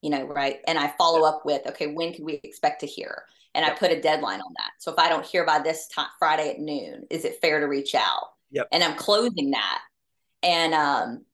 [0.00, 0.58] you know, right?
[0.66, 3.24] And I follow up with, okay, when can we expect to hear?
[3.54, 3.74] And yep.
[3.74, 4.70] I put a deadline on that.
[4.78, 7.66] So if I don't hear by this time, Friday at noon, is it fair to
[7.66, 8.30] reach out?
[8.50, 8.68] Yep.
[8.72, 9.80] And I'm closing that.
[10.42, 11.24] And, um,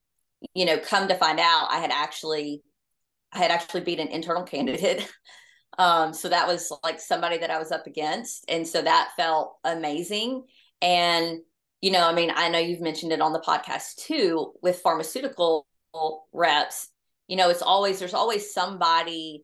[0.53, 2.63] you know, come to find out, I had actually,
[3.31, 5.11] I had actually beat an internal candidate.
[5.77, 8.45] um, so that was like somebody that I was up against.
[8.47, 10.43] And so that felt amazing.
[10.81, 11.39] And,
[11.81, 15.65] you know, I mean, I know you've mentioned it on the podcast too with pharmaceutical
[16.33, 16.89] reps,
[17.27, 19.43] you know, it's always there's always somebody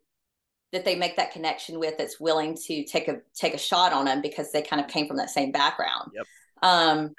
[0.73, 4.05] that they make that connection with that's willing to take a take a shot on
[4.05, 6.11] them because they kind of came from that same background.
[6.13, 6.25] Yep.
[6.61, 7.13] Um, yep.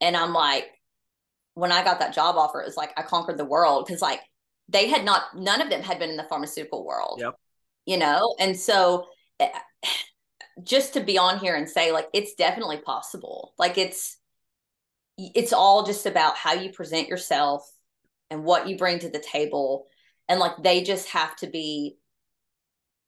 [0.00, 0.70] and I'm like,
[1.54, 4.20] when I got that job offer, it was like I conquered the world because like
[4.68, 7.20] they had not none of them had been in the pharmaceutical world.
[7.22, 7.34] Yep.
[7.86, 9.06] You know, and so
[9.40, 9.48] eh,
[10.62, 13.54] just to be on here and say like it's definitely possible.
[13.58, 14.18] Like it's
[15.16, 17.68] it's all just about how you present yourself
[18.30, 19.86] and what you bring to the table
[20.28, 21.96] and like they just have to be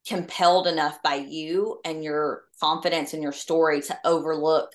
[0.07, 4.73] compelled enough by you and your confidence in your story to overlook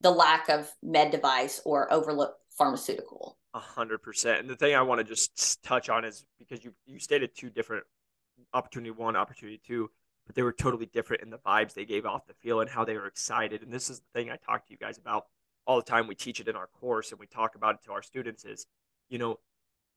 [0.00, 3.38] the lack of med device or overlook pharmaceutical.
[3.54, 4.40] A hundred percent.
[4.40, 7.50] And the thing I want to just touch on is because you you stated two
[7.50, 7.84] different
[8.54, 9.90] opportunity one, opportunity two,
[10.26, 12.84] but they were totally different in the vibes they gave off the field and how
[12.84, 13.62] they were excited.
[13.62, 15.26] And this is the thing I talk to you guys about
[15.66, 16.08] all the time.
[16.08, 18.66] We teach it in our course and we talk about it to our students is
[19.12, 19.38] you know,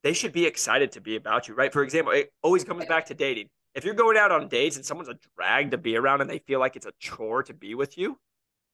[0.03, 1.71] they should be excited to be about you, right?
[1.71, 3.49] For example, it always comes back to dating.
[3.73, 6.39] If you're going out on dates and someone's a drag to be around and they
[6.39, 8.19] feel like it's a chore to be with you,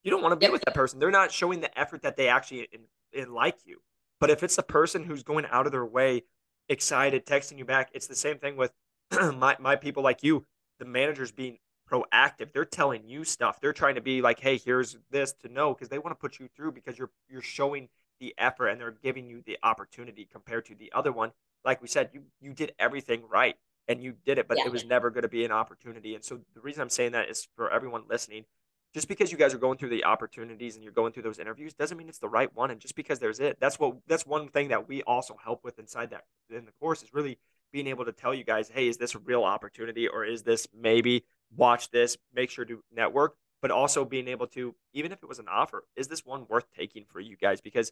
[0.04, 0.52] you don't want to be yep.
[0.52, 1.00] with that person.
[1.00, 2.82] They're not showing the effort that they actually in,
[3.14, 3.82] in like you.
[4.20, 6.24] But if it's the person who's going out of their way,
[6.70, 8.72] excited, texting you back, it's the same thing with
[9.36, 10.46] my my people like you.
[10.80, 12.52] The managers being proactive.
[12.52, 13.62] They're telling you stuff.
[13.62, 16.40] They're trying to be like, hey, here's this to know because they want to put
[16.40, 17.90] you through because you're you're showing
[18.22, 21.32] the effort and they're giving you the opportunity compared to the other one.
[21.66, 23.56] Like we said, you you did everything right
[23.90, 24.66] and you did it, but yeah.
[24.68, 26.16] it was never going to be an opportunity.
[26.16, 28.46] And so the reason I'm saying that is for everyone listening,
[28.94, 31.74] just because you guys are going through the opportunities and you're going through those interviews
[31.74, 32.72] doesn't mean it's the right one.
[32.72, 35.80] And just because there's it, that's what that's one thing that we also help with
[35.80, 37.38] inside that in the course is really
[37.72, 40.68] being able to tell you guys, hey, is this a real opportunity or is this
[40.78, 41.24] maybe
[41.56, 45.40] watch this, make sure to network, but also being able to, even if it was
[45.40, 47.62] an offer, is this one worth taking for you guys?
[47.62, 47.92] Because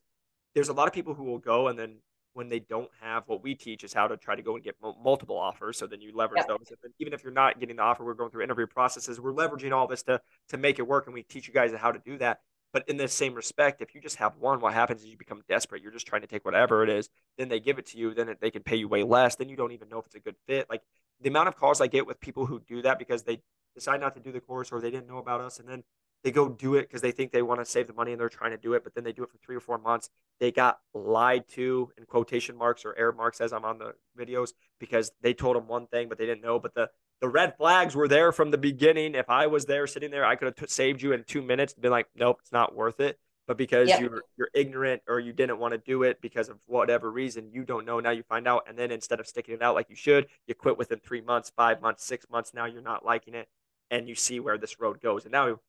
[0.56, 1.98] there's a lot of people who will go and then
[2.34, 4.76] when they don't have what we teach is how to try to go and get
[5.04, 5.78] multiple offers.
[5.78, 6.72] So then you leverage those.
[6.84, 9.20] And even if you're not getting the offer, we're going through interview processes.
[9.20, 11.92] We're leveraging all this to to make it work, and we teach you guys how
[11.92, 12.40] to do that.
[12.72, 15.42] But in the same respect, if you just have one, what happens is you become
[15.50, 15.82] desperate.
[15.82, 17.10] You're just trying to take whatever it is.
[17.38, 18.14] Then they give it to you.
[18.14, 19.36] Then they can pay you way less.
[19.36, 20.68] Then you don't even know if it's a good fit.
[20.70, 20.82] Like
[21.20, 23.42] the amount of calls I get with people who do that because they
[23.76, 25.84] decide not to do the course or they didn't know about us, and then
[26.24, 28.30] they go do it because they think they want to save the money and they're
[28.30, 30.10] trying to do it, but then they do it for three or four months.
[30.40, 34.50] They got lied to in quotation marks or air marks as I'm on the videos
[34.80, 36.60] because they told them one thing, but they didn't know.
[36.60, 36.90] But the
[37.22, 39.16] the red flags were there from the beginning.
[39.16, 41.74] If I was there sitting there, I could have t- saved you in two minutes.
[41.74, 43.20] Been like, nope, it's not worth it.
[43.48, 44.02] But because yep.
[44.02, 47.64] you're you're ignorant or you didn't want to do it because of whatever reason, you
[47.64, 48.00] don't know.
[48.00, 50.54] Now you find out, and then instead of sticking it out like you should, you
[50.54, 52.54] quit within three months, five months, six months.
[52.54, 53.48] Now you're not liking it,
[53.92, 55.26] and you see where this road goes.
[55.26, 55.60] And now you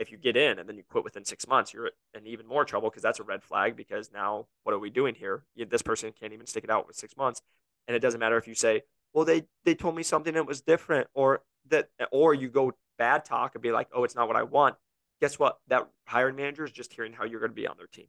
[0.00, 2.64] if you get in and then you quit within six months, you're in even more
[2.64, 3.76] trouble because that's a red flag.
[3.76, 5.44] Because now, what are we doing here?
[5.54, 7.42] This person can't even stick it out with six months,
[7.86, 8.82] and it doesn't matter if you say,
[9.12, 13.26] "Well, they they told me something that was different," or that, or you go bad
[13.26, 14.74] talk and be like, "Oh, it's not what I want."
[15.20, 15.58] Guess what?
[15.68, 18.06] That hiring manager is just hearing how you're going to be on their team.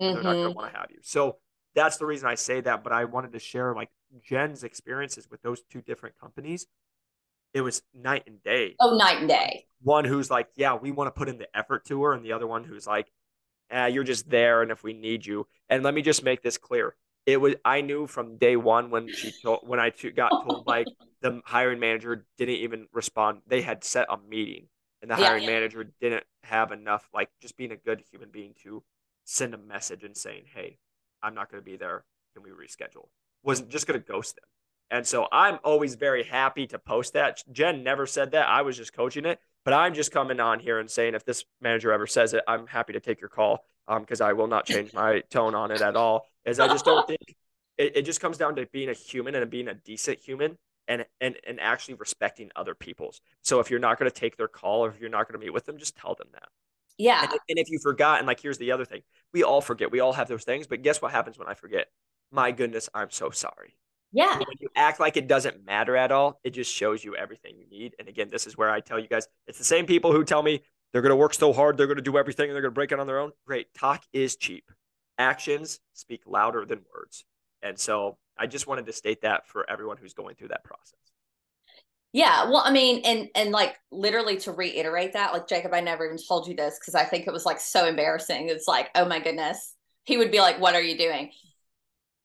[0.00, 0.14] Mm-hmm.
[0.14, 0.98] They're not going to want to have you.
[1.00, 1.38] So
[1.74, 2.84] that's the reason I say that.
[2.84, 3.88] But I wanted to share like
[4.22, 6.66] Jen's experiences with those two different companies
[7.54, 8.76] it was night and day.
[8.80, 9.66] Oh, night and day.
[9.82, 12.32] One who's like, yeah, we want to put in the effort to her, and the
[12.32, 13.10] other one who's like,
[13.70, 16.58] eh, you're just there, and if we need you, and let me just make this
[16.58, 16.94] clear.
[17.24, 20.86] It was I knew from day one when she told when I got told like
[21.22, 23.42] the hiring manager didn't even respond.
[23.46, 24.66] They had set a meeting,
[25.00, 25.50] and the hiring yeah.
[25.50, 28.82] manager didn't have enough like just being a good human being to
[29.24, 30.78] send a message and saying, "Hey,
[31.22, 32.04] I'm not going to be there.
[32.34, 33.08] Can we reschedule?"
[33.44, 34.44] Wasn't just going to ghost them.
[34.92, 37.42] And so I'm always very happy to post that.
[37.50, 38.46] Jen never said that.
[38.46, 41.46] I was just coaching it, but I'm just coming on here and saying if this
[41.62, 44.66] manager ever says it, I'm happy to take your call because um, I will not
[44.66, 46.26] change my tone on it at all.
[46.44, 47.22] As I just don't think
[47.78, 51.06] it, it just comes down to being a human and being a decent human and
[51.22, 53.22] and and actually respecting other people's.
[53.40, 55.44] So if you're not going to take their call or if you're not going to
[55.44, 56.48] meet with them, just tell them that.
[56.98, 57.22] Yeah.
[57.22, 59.00] And, and if you forgot, and like here's the other thing,
[59.32, 59.90] we all forget.
[59.90, 61.86] We all have those things, but guess what happens when I forget?
[62.30, 63.74] My goodness, I'm so sorry.
[64.12, 64.36] Yeah.
[64.36, 67.66] When you act like it doesn't matter at all, it just shows you everything you
[67.66, 67.94] need.
[67.98, 70.42] And again, this is where I tell you guys it's the same people who tell
[70.42, 72.72] me they're going to work so hard, they're going to do everything, and they're going
[72.72, 73.32] to break it on their own.
[73.46, 73.72] Great.
[73.74, 74.70] Talk is cheap.
[75.18, 77.24] Actions speak louder than words.
[77.62, 80.98] And so I just wanted to state that for everyone who's going through that process.
[82.12, 86.04] Yeah, well, I mean, and and like literally to reiterate that, like Jacob, I never
[86.04, 88.50] even told you this because I think it was like so embarrassing.
[88.50, 91.30] It's like, oh my goodness, he would be like, "What are you doing?"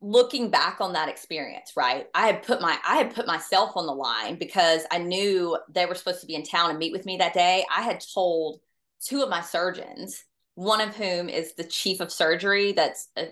[0.02, 2.08] Looking back on that experience, right?
[2.14, 5.86] I had put my I had put myself on the line because I knew they
[5.86, 7.66] were supposed to be in town and meet with me that day.
[7.76, 8.60] I had told
[9.04, 10.24] two of my surgeons,
[10.56, 13.30] one of whom is the chief of surgery that's a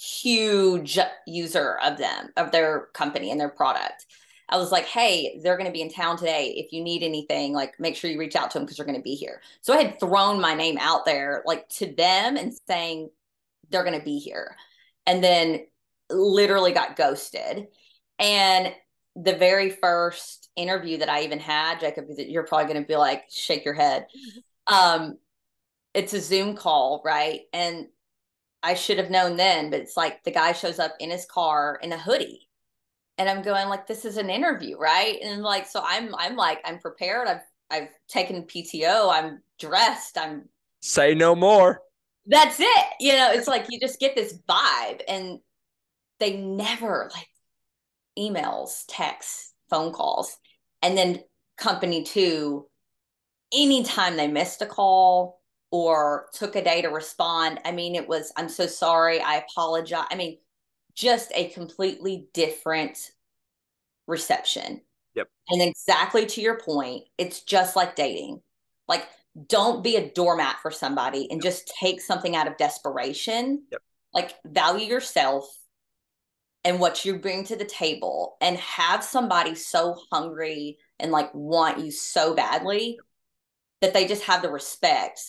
[0.00, 4.06] huge user of them, of their company and their product.
[4.50, 6.54] I was like, hey, they're going to be in town today.
[6.56, 8.96] If you need anything, like make sure you reach out to them because they're going
[8.96, 9.42] to be here.
[9.60, 13.10] So I had thrown my name out there, like to them and saying
[13.68, 14.56] they're going to be here.
[15.06, 15.66] And then
[16.10, 17.68] literally got ghosted.
[18.18, 18.74] And
[19.16, 23.24] the very first interview that I even had, Jacob, you're probably going to be like,
[23.30, 24.06] shake your head.
[24.66, 25.18] Um,
[25.94, 27.42] it's a Zoom call, right?
[27.52, 27.86] And
[28.62, 31.78] I should have known then, but it's like the guy shows up in his car
[31.82, 32.48] in a hoodie.
[33.16, 35.18] And I'm going like, this is an interview, right?
[35.22, 37.26] And like, so I'm, I'm like, I'm prepared.
[37.26, 37.40] I've,
[37.70, 39.12] I've taken PTO.
[39.12, 40.16] I'm dressed.
[40.16, 40.48] I'm
[40.80, 41.80] say no more.
[42.26, 42.86] That's it.
[43.00, 45.00] You know, it's like you just get this vibe.
[45.08, 45.40] And
[46.20, 47.28] they never like
[48.18, 50.36] emails, texts, phone calls.
[50.82, 51.20] And then
[51.56, 52.66] company two,
[53.52, 55.40] anytime they missed a call
[55.70, 59.20] or took a day to respond, I mean, it was, I'm so sorry.
[59.20, 60.06] I apologize.
[60.10, 60.38] I mean,
[60.94, 63.10] just a completely different
[64.06, 64.80] reception.
[65.14, 65.28] Yep.
[65.48, 68.40] And exactly to your point, it's just like dating.
[68.88, 69.06] Like,
[69.46, 71.52] don't be a doormat for somebody and yep.
[71.52, 73.64] just take something out of desperation.
[73.70, 73.82] Yep.
[74.14, 75.48] Like, value yourself
[76.64, 81.78] and what you bring to the table and have somebody so hungry and like want
[81.78, 82.98] you so badly
[83.80, 85.20] that they just have the respect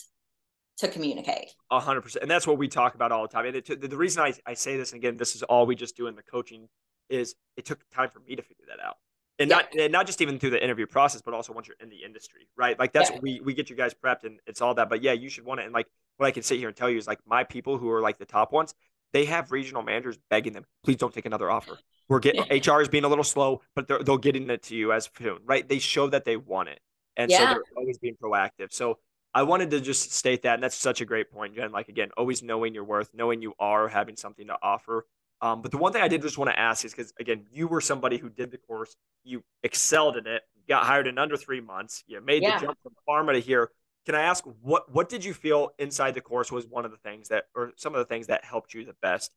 [0.78, 1.54] to communicate.
[1.70, 2.22] A hundred percent.
[2.22, 3.46] And that's what we talk about all the time.
[3.46, 5.96] And it, the reason I, I say this, and again, this is all we just
[5.96, 6.68] do in the coaching
[7.08, 8.96] is it took time for me to figure that out.
[9.38, 9.56] And yeah.
[9.56, 12.04] not and not just even through the interview process, but also once you're in the
[12.04, 12.78] industry, right?
[12.78, 13.16] Like that's yeah.
[13.16, 14.88] what we we get you guys prepped and it's all that.
[14.88, 15.64] But yeah, you should want it.
[15.64, 17.90] And like what I can sit here and tell you is like my people who
[17.90, 18.74] are like the top ones,
[19.12, 21.78] they have regional managers begging them, please don't take another offer.
[22.08, 24.92] We're getting HR is being a little slow, but they're they'll getting it to you
[24.92, 25.66] as soon, right?
[25.68, 26.80] They show that they want it,
[27.16, 27.38] and yeah.
[27.38, 28.72] so they're always being proactive.
[28.72, 28.98] So
[29.32, 31.70] I wanted to just state that, and that's such a great point, Jen.
[31.70, 35.06] Like again, always knowing your worth, knowing you are having something to offer.
[35.40, 37.68] Um, but the one thing I did just want to ask is because again, you
[37.68, 41.60] were somebody who did the course, you excelled in it, got hired in under three
[41.60, 42.58] months, you made yeah.
[42.58, 43.70] the jump from pharma to here.
[44.10, 46.96] Can I ask what what did you feel inside the course was one of the
[46.96, 49.30] things that, or some of the things that helped you the best,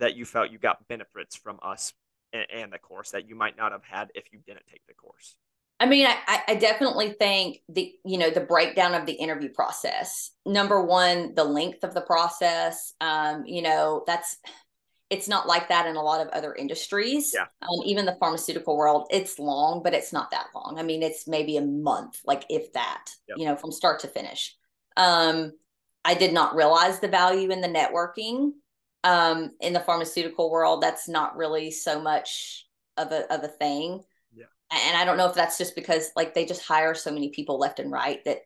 [0.00, 1.94] that you felt you got benefits from us
[2.32, 4.94] and, and the course that you might not have had if you didn't take the
[4.94, 5.36] course?
[5.78, 10.32] I mean, I, I definitely think the you know the breakdown of the interview process.
[10.44, 12.94] Number one, the length of the process.
[13.00, 14.38] Um, you know, that's
[15.08, 17.32] it's not like that in a lot of other industries.
[17.32, 17.46] Yeah.
[17.62, 20.78] Um, even the pharmaceutical world, it's long, but it's not that long.
[20.78, 23.38] I mean, it's maybe a month, like if that, yep.
[23.38, 24.56] you know, from start to finish.
[24.96, 25.52] Um,
[26.04, 28.52] I did not realize the value in the networking.
[29.04, 34.02] Um, in the pharmaceutical world, that's not really so much of a of a thing.
[34.34, 34.46] Yeah.
[34.72, 37.58] And I don't know if that's just because like they just hire so many people
[37.58, 38.38] left and right that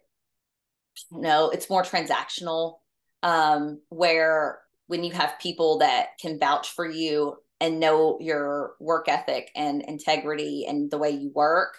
[1.11, 2.79] you know it's more transactional.
[3.23, 4.61] Um, where
[4.91, 9.83] when you have people that can vouch for you and know your work ethic and
[9.83, 11.79] integrity and the way you work,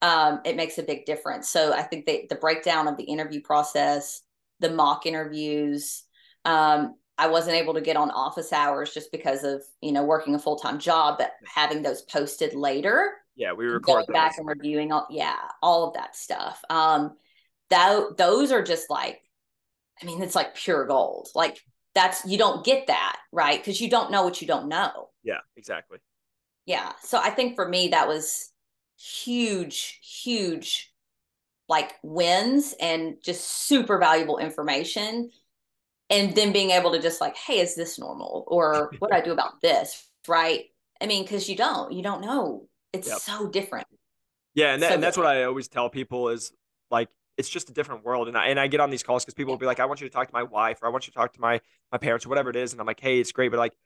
[0.00, 1.50] um, it makes a big difference.
[1.50, 4.22] So I think that the breakdown of the interview process,
[4.60, 6.04] the mock interviews,
[6.46, 10.34] um, I wasn't able to get on office hours just because of you know working
[10.34, 13.12] a full time job, but having those posted later.
[13.34, 16.62] Yeah, we record back and reviewing all yeah all of that stuff.
[16.70, 17.16] Um,
[17.68, 19.20] that those are just like
[20.00, 21.28] I mean, it's like pure gold.
[21.34, 21.58] Like
[21.96, 23.58] that's you don't get that, right?
[23.58, 25.08] Because you don't know what you don't know.
[25.24, 25.98] Yeah, exactly.
[26.66, 26.92] Yeah.
[27.02, 28.52] So I think for me that was
[28.98, 30.92] huge, huge
[31.68, 35.30] like wins and just super valuable information.
[36.10, 38.44] And then being able to just like, hey, is this normal?
[38.46, 40.06] Or what do I do about this?
[40.28, 40.66] Right.
[41.00, 42.68] I mean, because you don't, you don't know.
[42.92, 43.18] It's yep.
[43.18, 43.86] so different.
[44.54, 46.52] Yeah, and, that, so and that's what I always tell people is
[46.90, 48.28] like it's just a different world.
[48.28, 50.00] And I and I get on these calls because people will be like, I want
[50.00, 51.60] you to talk to my wife or I want you to talk to my
[51.92, 52.72] my parents or whatever it is.
[52.72, 53.76] And I'm like, hey, it's great, but like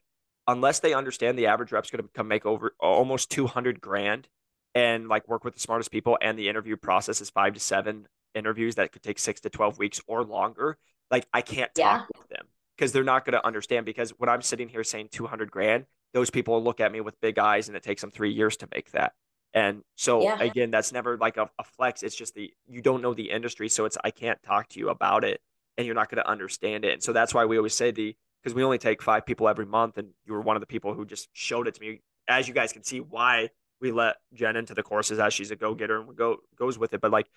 [0.47, 4.27] unless they understand the average rep's going to come make over almost 200 grand
[4.73, 8.07] and like work with the smartest people and the interview process is five to seven
[8.33, 10.77] interviews that could take six to 12 weeks or longer
[11.09, 12.17] like i can't talk yeah.
[12.17, 12.45] with them
[12.75, 16.29] because they're not going to understand because when i'm sitting here saying 200 grand those
[16.29, 18.89] people look at me with big eyes and it takes them three years to make
[18.91, 19.13] that
[19.53, 20.39] and so yeah.
[20.39, 22.03] again, that's never like a, a, flex.
[22.03, 24.89] It's just the you don't know the industry, so it's I can't talk to you
[24.89, 25.41] about it,
[25.77, 26.93] and you're not going to understand it.
[26.93, 29.65] And so that's why we always say the because we only take five people every
[29.65, 32.01] month, and you were one of the people who just showed it to me.
[32.27, 33.49] As you guys can see, why
[33.81, 36.93] we let Jen into the courses as she's a go getter and go goes with
[36.93, 37.01] it.
[37.01, 37.27] But like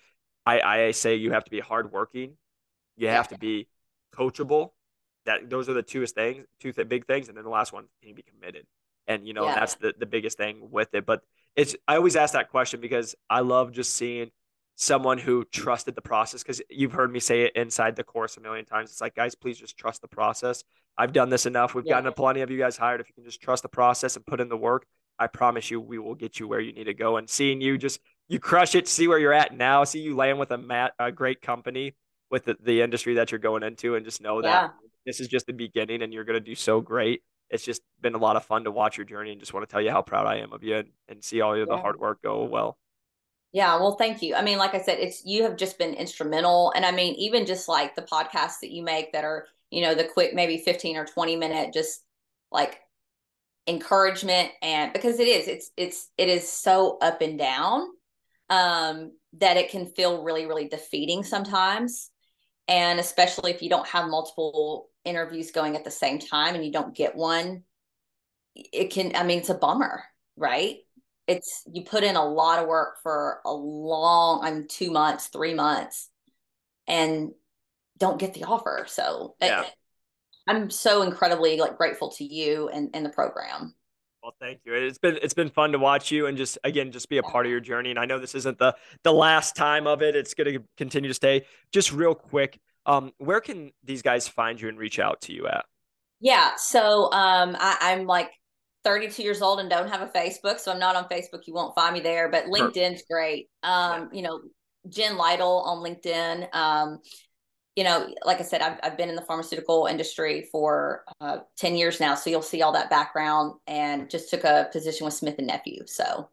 [0.45, 2.37] I I say, you have to be hardworking,
[2.95, 3.67] you have to be
[4.15, 4.71] coachable.
[5.25, 7.85] That those are the two things, two th- big things, and then the last one,
[7.99, 8.67] can you be committed?
[9.07, 9.55] And you know yeah.
[9.55, 11.05] that's the the biggest thing with it.
[11.05, 11.21] But
[11.55, 14.31] it's I always ask that question because I love just seeing
[14.75, 18.41] someone who trusted the process because you've heard me say it inside the course a
[18.41, 18.91] million times.
[18.91, 20.63] It's like, guys, please just trust the process.
[20.97, 21.73] I've done this enough.
[21.73, 21.95] We've yeah.
[21.95, 23.01] gotten plenty of you guys hired.
[23.01, 24.85] If you can just trust the process and put in the work,
[25.17, 27.17] I promise you, we will get you where you need to go.
[27.17, 30.39] And seeing you just you crush it, see where you're at now, see you land
[30.39, 31.95] with a mat, a great company
[32.29, 34.71] with the, the industry that you're going into, and just know that
[35.05, 38.15] this is just the beginning, and you're going to do so great it's just been
[38.15, 40.01] a lot of fun to watch your journey and just want to tell you how
[40.01, 42.77] proud I am of you and, and see all of the hard work go well.
[43.51, 44.35] Yeah, well, thank you.
[44.35, 46.73] I mean, like I said, it's you have just been instrumental.
[46.75, 49.95] And I mean, even just like the podcasts that you make that are, you know,
[49.95, 52.03] the quick maybe 15 or 20 minute just
[52.51, 52.81] like
[53.67, 57.87] encouragement and because it is, it's it's it is so up and down
[58.49, 62.09] um that it can feel really, really defeating sometimes.
[62.67, 66.71] And especially if you don't have multiple interviews going at the same time and you
[66.71, 67.63] don't get one,
[68.55, 70.03] it can, I mean, it's a bummer,
[70.35, 70.77] right?
[71.27, 75.53] It's, you put in a lot of work for a long, I'm two months, three
[75.53, 76.09] months,
[76.87, 77.31] and
[77.97, 78.85] don't get the offer.
[78.87, 79.61] So eh, yeah.
[79.61, 79.73] it,
[80.47, 83.73] I'm so incredibly like grateful to you and, and the program.
[84.25, 84.73] Well, thank you.
[84.73, 87.45] It's been it's been fun to watch you and just again just be a part
[87.45, 87.91] of your journey.
[87.91, 90.15] And I know this isn't the the last time of it.
[90.15, 91.45] It's going to continue to stay.
[91.71, 95.47] Just real quick, um, where can these guys find you and reach out to you
[95.47, 95.65] at?
[96.19, 98.31] Yeah, so um, I, I'm like
[98.83, 101.41] 32 years old and don't have a Facebook, so I'm not on Facebook.
[101.45, 103.49] You won't find me there, but LinkedIn's great.
[103.63, 104.05] Um, yeah.
[104.13, 104.41] you know,
[104.89, 106.53] Jen Lytle on LinkedIn.
[106.55, 106.99] Um,
[107.75, 111.75] you know, like I said, I've, I've been in the pharmaceutical industry for uh, 10
[111.75, 112.15] years now.
[112.15, 115.81] So you'll see all that background and just took a position with Smith and Nephew.
[115.85, 116.29] So,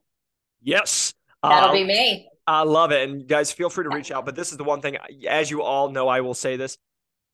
[0.63, 2.29] yes, that'll uh, be me.
[2.47, 3.09] I love it.
[3.09, 4.25] And guys, feel free to reach out.
[4.25, 4.97] But this is the one thing,
[5.29, 6.77] as you all know, I will say this.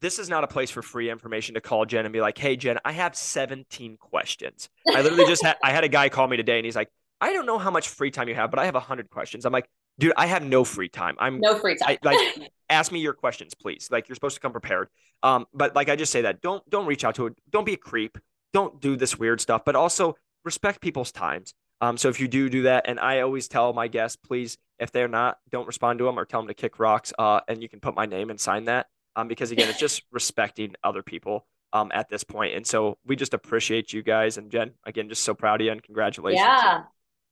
[0.01, 2.57] This is not a place for free information to call Jen and be like, hey,
[2.57, 4.69] Jen, I have 17 questions.
[4.87, 6.89] I literally just had, I had a guy call me today and he's like,
[7.21, 9.45] I don't know how much free time you have, but I have 100 questions.
[9.45, 11.17] I'm like, dude, I have no free time.
[11.19, 11.99] I'm no free time.
[12.05, 13.89] I, like, ask me your questions, please.
[13.91, 14.89] Like, you're supposed to come prepared.
[15.23, 17.35] Um, but like I just say that, don't don't reach out to it.
[17.51, 18.19] Don't be a creep.
[18.53, 19.63] Don't do this weird stuff.
[19.65, 21.55] But also respect people's times.
[21.81, 24.93] Um, so if you do do that, and I always tell my guests, please, if
[24.93, 27.13] they're not, don't respond to them or tell them to kick rocks.
[27.19, 28.87] Uh, and you can put my name and sign that.
[29.17, 31.47] Um, because again, it's just respecting other people.
[31.71, 35.23] Um, at this point, and so we just appreciate you guys and Jen again, just
[35.23, 36.41] so proud of you and congratulations.
[36.41, 36.85] Yeah,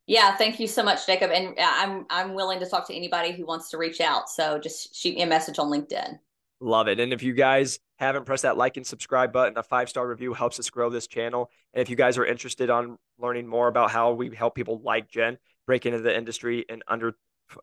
[0.07, 0.36] yeah.
[0.36, 1.30] Thank you so much, Jacob.
[1.30, 4.28] And I'm I'm willing to talk to anybody who wants to reach out.
[4.28, 6.18] So just shoot me a message on LinkedIn.
[6.61, 7.01] Love it.
[7.01, 10.32] And if you guys haven't pressed that like and subscribe button, a five star review
[10.32, 11.51] helps us grow this channel.
[11.74, 15.09] And if you guys are interested on learning more about how we help people like
[15.09, 17.14] Jen break into the industry in under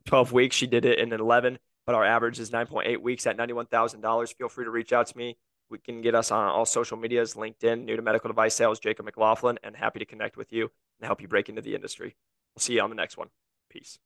[0.06, 4.36] 12 weeks, she did it in 11, but our average is 9.8 weeks at $91,000.
[4.36, 5.38] Feel free to reach out to me.
[5.70, 9.06] We can get us on all social medias, LinkedIn, new to medical device sales, Jacob
[9.06, 10.70] McLaughlin, and happy to connect with you
[11.00, 12.16] and help you break into the industry.
[12.56, 13.30] We'll see you on the next one.
[13.70, 13.98] Peace.